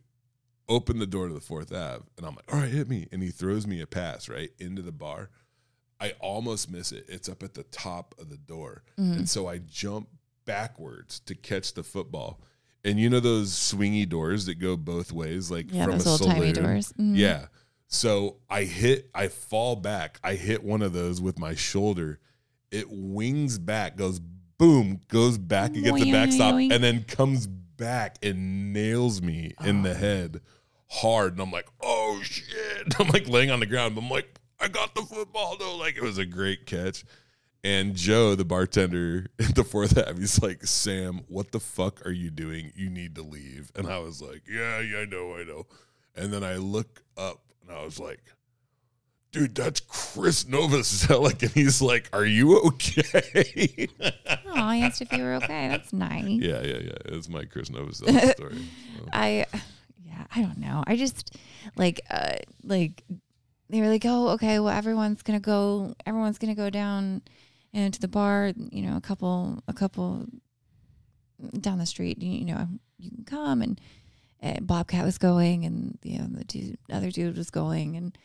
[0.69, 3.23] opened the door to the Fourth Ave, and I'm like, "All right, hit me!" And
[3.23, 5.31] he throws me a pass right into the bar.
[5.99, 7.05] I almost miss it.
[7.09, 9.17] It's up at the top of the door, Mhm.
[9.17, 10.07] and so I jump
[10.45, 12.39] backwards to catch the football.
[12.85, 16.09] And you know those swingy doors that go both ways, like Yeah, from those a
[16.11, 16.63] old timey saloon?
[16.63, 16.93] doors.
[16.99, 17.17] Mhm.
[17.17, 17.47] Yeah.
[17.87, 20.19] So I hit, I fall back.
[20.23, 22.19] I hit one of those with my shoulder.
[22.71, 24.19] It wings back, goes
[24.57, 29.83] boom, goes back against the backstop, and then comes back and nails me in Oh.
[29.83, 30.41] the head
[30.89, 31.33] hard.
[31.33, 32.93] And I'm like, oh shit.
[32.99, 33.95] I'm like laying on the ground.
[33.95, 35.77] But I'm like, I got the football though.
[35.77, 37.05] Like it was a great catch.
[37.63, 42.11] And Joe, the bartender at the Fourth Ave, he's like, Sam, what the fuck are
[42.11, 42.71] you doing?
[42.75, 43.71] You need to leave.
[43.75, 45.67] And I was like, Yeah, yeah, I know, I know.
[46.15, 48.19] And then I look up and I was like,
[49.31, 51.43] Dude, that's Chris Novoselic.
[51.43, 53.87] And he's like, Are you okay?
[53.99, 55.67] Aw, I asked if you were okay.
[55.67, 56.23] That's nice.
[56.25, 56.97] Yeah, yeah, yeah.
[57.05, 58.55] It's my Chris Novoselic story.
[58.97, 59.05] So.
[59.11, 59.45] I,
[60.03, 60.83] yeah, I don't know.
[60.87, 61.35] I just
[61.75, 63.03] like, uh, like
[63.69, 67.21] they were like, oh, okay, well, everyone's gonna go, everyone's gonna go down
[67.73, 68.53] into the bar.
[68.55, 70.25] You know, a couple, a couple
[71.59, 72.21] down the street.
[72.23, 73.79] You, you know, you can come and.
[74.41, 78.17] Uh Bobcat was going, and you know the dude, other dude was going, and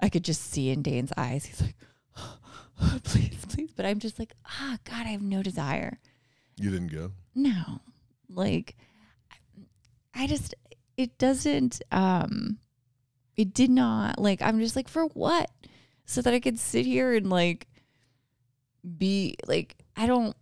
[0.00, 1.44] I could just see in Dane's eyes.
[1.44, 1.76] He's like,
[2.16, 2.38] oh
[3.04, 5.98] "Please, please," but I'm just like, "Ah, God, I have no desire."
[6.56, 7.12] You didn't go?
[7.34, 7.80] No.
[8.28, 8.76] Like
[10.14, 10.54] I just
[10.96, 12.58] it doesn't um
[13.36, 15.50] it did not like I'm just like for what?
[16.04, 17.68] So that I could sit here and like
[18.96, 20.36] be like I don't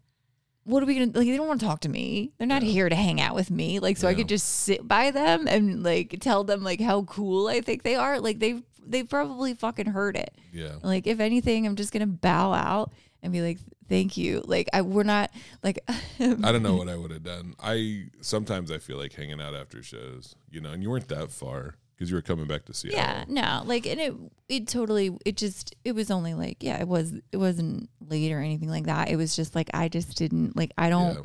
[0.67, 2.33] what are we gonna like they don't want to talk to me.
[2.39, 2.71] They're not Yeah.
[2.73, 3.79] here to hang out with me.
[3.79, 7.47] Like so I could just sit by them and like tell them like how cool
[7.49, 8.21] I think they are.
[8.21, 10.35] Like they've they've probably fucking heard it.
[10.53, 10.75] Yeah.
[10.83, 12.93] Like if anything, I'm just gonna bow out
[13.23, 13.59] and be like,
[13.89, 15.31] "Thank you." Like I, we're not
[15.63, 15.79] like.
[15.89, 17.55] I don't know what I would have done.
[17.61, 21.31] I sometimes I feel like hanging out after shows, you know, and you weren't that
[21.31, 22.99] far because you were coming back to Seattle.
[22.99, 24.15] Yeah, no, like and it
[24.49, 28.41] it totally it just it was only like yeah it was it wasn't late or
[28.41, 29.09] anything like that.
[29.09, 31.21] It was just like I just didn't like I don't Yeah.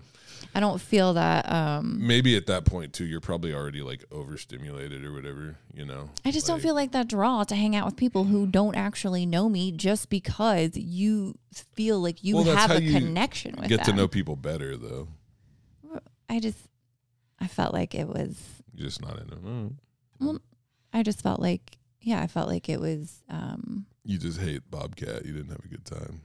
[0.56, 5.06] I don't feel that um Maybe at that point too, you're probably already like overstimulated
[5.06, 6.10] or whatever, you know.
[6.26, 9.26] I just don't feel like that draw to hang out with people who don't actually
[9.26, 13.56] know me just because you feel like you Well, that's have how a you connection
[13.58, 13.88] with get them.
[13.88, 15.08] to know people better though.
[16.30, 16.58] I just
[17.40, 18.38] I felt like it was
[18.74, 19.44] You're just not in it.
[19.46, 19.74] Mm.
[20.20, 20.40] Well,
[20.94, 25.26] I just felt like yeah, I felt like it was um You just hate Bobcat.
[25.26, 26.22] You didn't have a good time.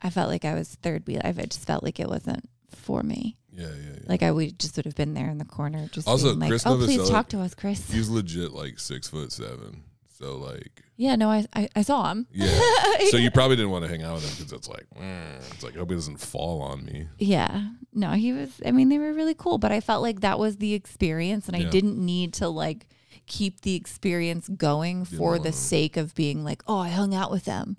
[0.00, 1.20] I felt like I was third wheel.
[1.24, 3.36] I just felt like it wasn't for me.
[3.50, 3.98] Yeah, yeah, yeah.
[4.06, 6.66] Like I would just would have been there in the corner, just Also, like, Chris
[6.66, 9.84] "Oh, please talk to us, Chris." He's legit like six foot seven.
[10.18, 12.26] So like, Yeah, no, I I, I saw him.
[12.32, 12.58] yeah.
[13.10, 15.62] so you probably didn't want to hang out with him because it's like, mm, it's
[15.62, 17.08] like I hope he doesn't fall on me.
[17.18, 18.50] Yeah, no, he was.
[18.64, 21.56] I mean, they were really cool, but I felt like that was the experience, and
[21.56, 22.86] I didn't need to like
[23.28, 27.44] keep the experience going for the sake of being like, "Oh, I hung out with
[27.44, 27.76] them."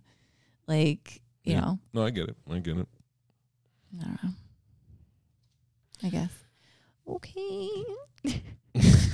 [0.67, 1.61] Like, you Yeah.
[1.61, 2.37] know, No, I get it.
[2.49, 2.87] I get it.
[3.99, 4.29] I don't know.
[6.03, 6.31] I guess.
[7.07, 7.69] Okay.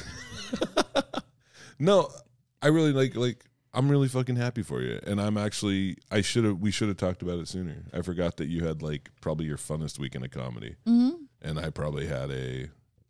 [1.77, 2.09] No,
[2.61, 6.45] I really like like I'm really fucking happy for you, and I'm actually I should
[6.45, 7.83] have we should have talked about it sooner.
[7.93, 11.09] I forgot that you had like probably your funnest weekend of comedy, hmm
[11.41, 12.67] and I probably had a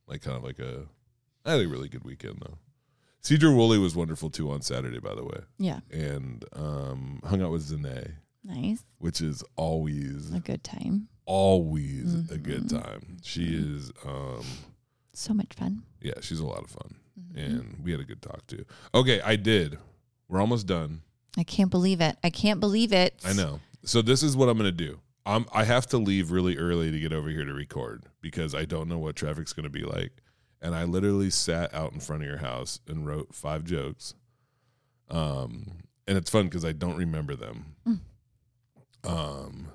[0.07, 0.85] like kind of like a
[1.45, 2.57] I had a really good weekend though.
[3.25, 5.79] Sedro-Woolley was wonderful too on Saturday, by the way, Yeah.
[5.91, 8.83] and um, hung out with Zane, Nice.
[8.99, 11.07] which is always A good time.
[11.25, 13.17] always a good time.
[13.23, 14.43] She is um
[15.13, 15.81] So much fun.
[16.01, 16.95] yeah, she's a lot of fun.
[17.19, 17.45] Mhm.
[17.45, 18.63] And we had a good talk too.
[18.93, 19.79] Okay, I did.
[20.27, 21.01] We're almost done.
[21.37, 22.17] I can't believe it.
[22.23, 23.19] I can't believe it.
[23.25, 23.59] I know.
[23.83, 24.99] So this is what I'm gonna do.
[25.25, 28.65] I'm I have to leave really early to get over here to record because I
[28.65, 30.11] don't know what traffic's gonna be like.
[30.61, 34.13] And I literally sat out in front of your house and wrote five jokes.
[35.09, 35.71] Um
[36.07, 37.65] and it's fun because I don't remember them.
[37.87, 37.99] Mm.
[39.03, 39.67] Um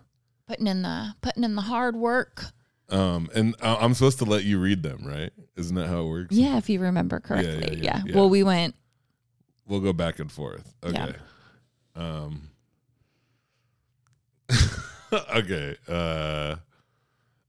[0.47, 2.47] Putting in the putting in the hard work.
[2.89, 5.31] um and I- I'm supposed to let you read them, right?
[5.57, 6.35] Isn't that how it works?
[6.37, 7.77] Yeah, if you remember Yeah, yeah, correctly.
[7.79, 8.03] yeah, Yeah.
[8.07, 8.17] yeah.
[8.17, 8.75] Well, we went.
[9.67, 10.75] We'll go back and forth.
[10.83, 11.15] Okay.
[11.95, 12.49] Um
[15.13, 15.77] Okay.
[15.89, 16.57] Uh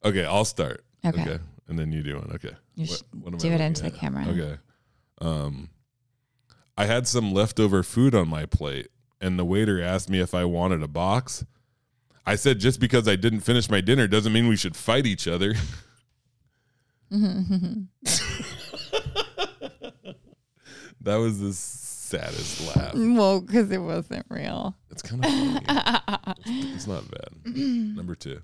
[0.04, 0.84] Okay, I'll start.
[1.06, 1.38] Okay.
[1.68, 2.32] And then you do one.
[2.36, 2.56] Okay.
[2.82, 4.26] You What- should what do it into the camera.
[4.28, 4.58] Okay.
[5.20, 5.70] Um
[6.78, 8.88] I had some leftover food on my plate
[9.20, 11.46] and the waiter asked me if I wanted a box.
[12.26, 15.28] I said just because I didn't finish my dinner doesn't mean we should fight each
[15.28, 15.54] other.
[21.02, 22.94] that was the saddest laugh.
[22.96, 24.76] well, because it wasn't real.
[24.92, 25.60] It's kind of funny.
[25.68, 26.40] It's,
[26.76, 27.56] it's not bad.
[27.56, 28.42] Number two.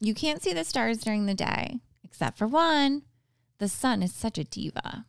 [0.00, 3.02] You can't see the stars during the day, except for one.
[3.58, 5.06] The sun is such a diva.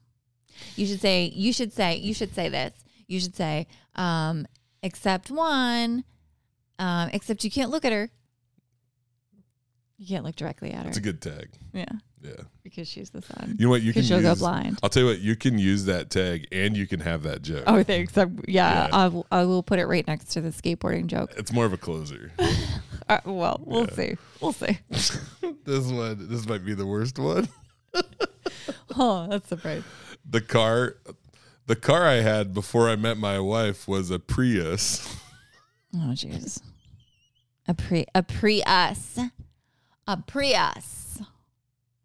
[0.75, 2.73] You should say, you should say, you should say this.
[3.07, 4.47] You should say, um,
[4.83, 6.03] except one,
[6.79, 8.09] um, except you can't look at her.
[9.97, 10.89] You can't look directly at her.
[10.89, 11.49] It's a good tag.
[11.73, 11.85] yeah,
[12.23, 12.31] Yeah.
[12.63, 13.55] because she's the sun.
[13.57, 13.81] You know what?
[13.81, 14.77] You can she'll go blind.
[14.83, 15.19] I'll tell you what.
[15.19, 17.63] You can use that tag, and you can have that joke.
[17.65, 18.15] Oh, thanks.
[18.17, 18.89] I, yeah, Yeah.
[18.91, 21.33] I, will, I will put it right next to the skateboarding joke.
[21.37, 22.31] It's more of a closer.
[23.09, 23.93] Uh, well, we'll Yeah.
[23.95, 24.17] see.
[24.41, 24.77] We'll see.
[25.63, 26.27] this one.
[26.29, 27.47] This might be the worst one.
[28.97, 29.83] Oh, that's surprise.
[30.29, 30.95] The car.
[31.67, 35.15] The car I had before I met my wife was a Prius.
[35.93, 36.61] Oh, jeez.
[37.67, 39.19] A pre a Prius.
[40.07, 41.19] A Prius.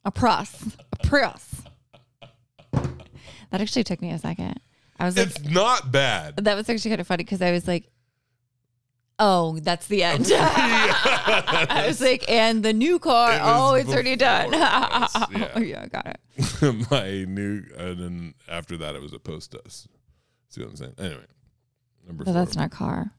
[0.05, 0.77] A Prius.
[0.93, 1.63] A Prius.
[2.73, 4.59] That actually took me a second.
[4.99, 6.37] I was like, It's not bad.
[6.37, 7.91] that was actually kind of funny because I was like,
[9.19, 10.27] Oh, that's the end.
[10.35, 13.33] I was like, and the new car.
[13.33, 14.51] It oh, it's already done.
[14.51, 14.61] this,
[15.31, 15.53] yeah.
[15.55, 16.91] Oh, yeah, got it.
[16.91, 19.87] my new, and then after that, it was a post us.
[20.49, 20.95] See what I'm saying?
[20.99, 21.27] Anyway,
[22.07, 22.41] number But four.
[22.45, 23.13] that's not car.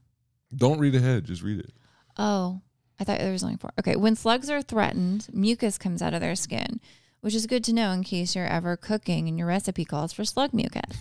[0.55, 1.25] Don't read ahead.
[1.25, 1.71] Just read it.
[2.17, 2.61] Oh,
[2.99, 3.71] I thought there was only four.
[3.79, 3.95] Okay.
[3.95, 6.79] When slugs are threatened, mucus comes out of their skin,
[7.21, 10.25] which is good to know in case you're ever cooking and your recipe calls for
[10.25, 10.97] slug mucus.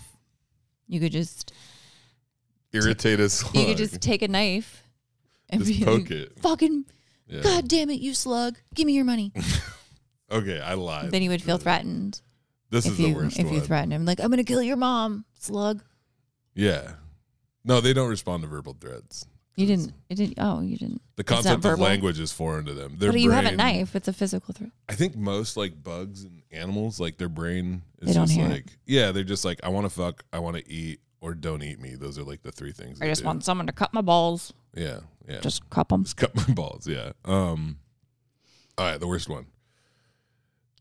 [0.87, 1.51] You could just
[2.73, 3.55] Irritate a slug.
[3.55, 4.83] you could just take a knife
[5.49, 6.39] and Just be poke like, it.
[6.39, 6.85] fucking
[7.27, 7.41] Yeah.
[7.41, 8.57] God damn it, you slug.
[8.73, 9.31] Give me your money.
[10.31, 11.11] Okay, I lied.
[11.11, 12.19] then you would feel threatened
[12.71, 13.53] this is if the you worst if one.
[13.53, 14.03] you threaten him.
[14.03, 15.83] Like, I'm gonna kill your mom, slug.
[16.55, 16.93] yeah.
[17.63, 19.27] No, they don't respond to verbal threats.
[19.55, 21.01] You didn't it didn't oh, you didn't.
[21.17, 21.83] The not concept of verbal.
[21.83, 22.95] language is foreign to them.
[22.97, 24.71] Their but you have a brain- knife, it's a physical threat.
[24.89, 28.47] I think most like bugs and animals, like their brain is They don't just hear
[28.47, 28.51] it.
[28.51, 31.63] like, yeah, they're just like, I want to fuck, I want to eat, or don't
[31.63, 31.95] eat me.
[31.95, 33.01] Those are like the three things.
[33.01, 33.27] I just do.
[33.27, 34.53] want someone to cut my balls.
[34.75, 35.39] yeah, yeah.
[35.39, 36.03] Just cup them.
[36.03, 36.85] Just cut my balls.
[36.85, 37.13] Yeah.
[37.23, 37.77] Um.
[38.77, 39.45] All right, the worst one.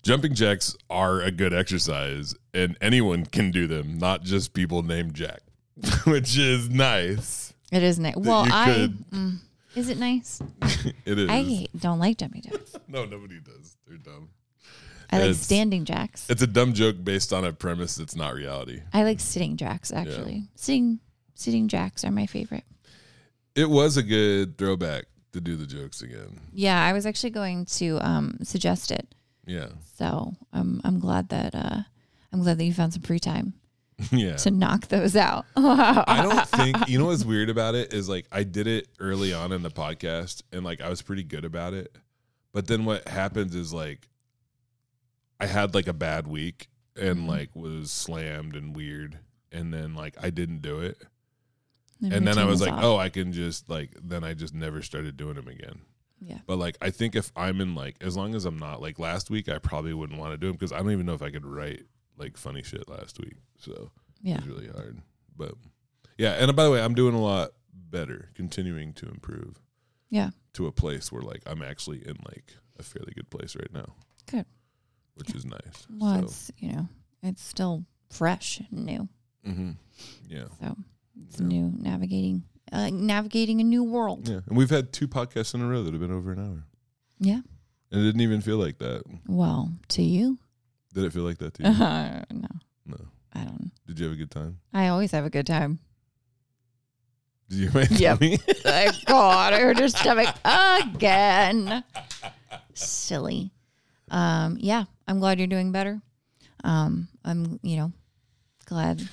[0.03, 5.15] Jumping jacks are a good exercise, and anyone can do them, not just people named
[5.15, 5.43] Jack,
[6.05, 7.55] which is nice.
[7.71, 8.17] It is nice.
[8.17, 9.39] Well, I mm,
[9.77, 10.43] is it nice?
[11.05, 11.29] It is.
[11.31, 12.75] I don't like jumping jacks.
[12.89, 13.77] no, nobody does.
[13.87, 14.31] They're dumb.
[15.13, 16.29] I like It's- standing jacks.
[16.31, 18.81] It's a dumb joke based on a premise that's not reality.
[18.93, 20.49] I like sitting jacks actually.
[20.55, 21.01] Sitting
[21.35, 22.65] sitting jacks are my favorite.
[23.55, 26.41] It was a good throwback to do the jokes again.
[26.53, 29.15] Yeah, I was actually going to um, suggest it.
[29.47, 29.69] Yeah.
[29.99, 31.83] So I'm I'm glad that uh,
[32.33, 33.53] I'm glad that you found some free time
[34.11, 34.37] yeah.
[34.37, 35.45] to knock those out.
[35.57, 39.35] I don't think you know what's weird about it is like I did it early
[39.35, 41.95] on in the podcast and like I was pretty good about it.
[42.53, 44.09] But then what happens is like
[45.43, 47.29] I had like a bad week and Mhm.
[47.29, 49.19] like was slammed and weird
[49.51, 51.03] and then like I didn't do it.
[52.01, 52.83] The And then I was like, off.
[52.83, 55.81] "Oh, I can just like then I just never started doing them again."
[56.21, 58.99] yeah, But like I think if I'm in like as long as I'm not like
[58.99, 61.23] last week I probably wouldn't want to do them because I don't even know if
[61.23, 61.85] I could write
[62.17, 63.37] like funny shit last week.
[63.59, 63.91] So
[64.23, 64.39] yeah.
[64.39, 65.03] it's really hard.
[65.37, 65.55] But
[66.19, 69.61] yeah, and by the way, I'm doing a lot better, continuing to improve.
[70.11, 70.31] Yeah.
[70.55, 73.95] To a place where like I'm actually in like a fairly good place right now.
[74.27, 74.47] Good.
[75.15, 75.87] Which is nice.
[75.91, 76.89] Well, so, it's you know
[77.23, 79.09] it's still fresh and new,
[79.47, 79.71] Mm-hmm.
[80.29, 80.45] yeah.
[80.61, 80.77] so
[81.27, 81.47] it's Yeah.
[81.47, 84.29] new navigating uh, navigating a new world.
[84.29, 84.41] Yeah.
[84.47, 86.65] And we've had two podcasts in a row that have been over an hour.
[87.21, 87.41] Yeah.
[87.91, 89.03] And it didn't even feel like that.
[89.29, 90.39] Well, to you,
[90.95, 91.69] Did it feel like that to you?
[91.69, 92.49] uh, no,
[92.87, 92.97] no.
[93.35, 93.71] I don't.
[93.87, 94.59] Did you have a good time?
[94.73, 95.79] I always have a good time.
[97.51, 98.19] Did you make Yep.
[98.19, 98.37] funny?
[98.39, 101.85] Thank God, I hurt her stomach again.
[102.75, 103.53] Silly.
[104.11, 106.01] Um, yeah, I'm glad you're doing better.
[106.65, 107.93] Um, I'm, you know,
[108.67, 109.07] glad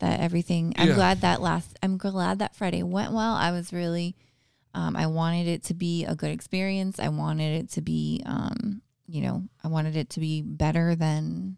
[0.00, 0.74] that everything.
[0.76, 0.94] I'm Yeah.
[0.94, 1.78] glad that last.
[1.82, 3.34] I'm glad that Friday went well.
[3.34, 4.16] I was really.
[4.72, 7.00] Um, I wanted it to be a good experience.
[7.00, 11.56] I wanted it to be, um, you know, I wanted it to be better than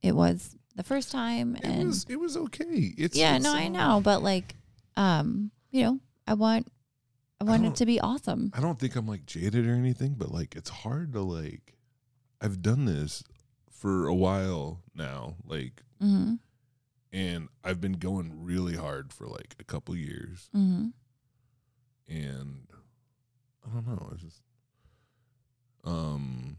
[0.00, 1.56] it was the first time.
[1.56, 2.94] it and was it was okay.
[2.96, 4.54] It's yeah, it's, no, I know, but like,
[4.96, 5.98] um, you know,
[6.28, 6.70] I want,
[7.40, 8.52] I want it to be awesome.
[8.54, 11.74] I don't think I'm like jaded or anything, but like it's hard to like
[12.40, 13.22] I've done this
[13.70, 16.34] for a while now, like Mm-hmm.
[17.12, 20.88] and I've been going really hard for like a couple years Mm-hmm.
[22.08, 22.66] and
[23.64, 24.42] I don't know, it's just
[25.84, 26.58] um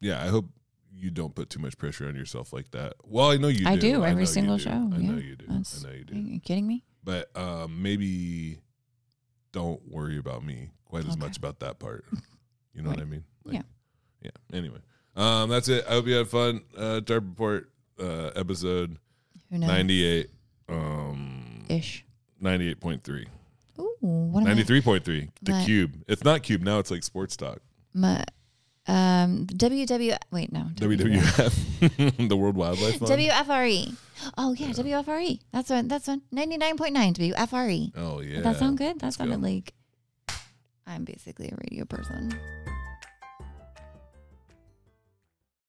[0.00, 0.46] yeah, I hope
[0.92, 2.94] you don't put too much pressure on yourself like that.
[3.04, 3.92] Well, I know you I do.
[3.92, 4.62] do, I every single do.
[4.64, 5.46] show, I know you do.
[5.46, 6.84] That's- I know you Are you kidding me?
[7.04, 8.58] But um maybe
[9.52, 12.04] don't worry about me quite as much about that part.
[12.72, 13.24] You know what I mean?
[13.44, 13.62] Yeah.
[14.22, 14.30] Yeah.
[14.52, 14.78] Anyway.
[15.16, 15.84] Um that's it.
[15.88, 16.62] I hope you had fun.
[16.76, 18.96] Uh Tarp Report uh episode
[19.50, 19.68] Who knows?
[19.68, 20.30] 98
[20.68, 22.04] um ish.
[22.42, 23.26] 98.3.
[23.78, 24.62] Ooh, what am I?
[24.62, 25.28] 93.3.
[25.42, 25.92] The My- Cube.
[26.08, 27.58] It's not Cube now, it's like Sports Talk.
[27.92, 28.24] My,
[28.86, 30.16] um, WW.
[30.30, 30.66] Wait, no.
[30.74, 32.28] WWF.
[32.28, 33.10] the World Wildlife Fund.
[33.10, 33.94] WFRE.
[34.38, 35.38] Oh yeah, WFRE.
[35.52, 35.88] That's one.
[35.88, 36.22] That's one.
[36.32, 37.92] Ninety nine point nine WFRE.
[37.96, 38.36] oh yeah.
[38.36, 38.96] Did that sound good?
[39.00, 39.24] That Let's go.
[39.24, 39.74] sounded like
[40.86, 42.32] I'm basically a radio person.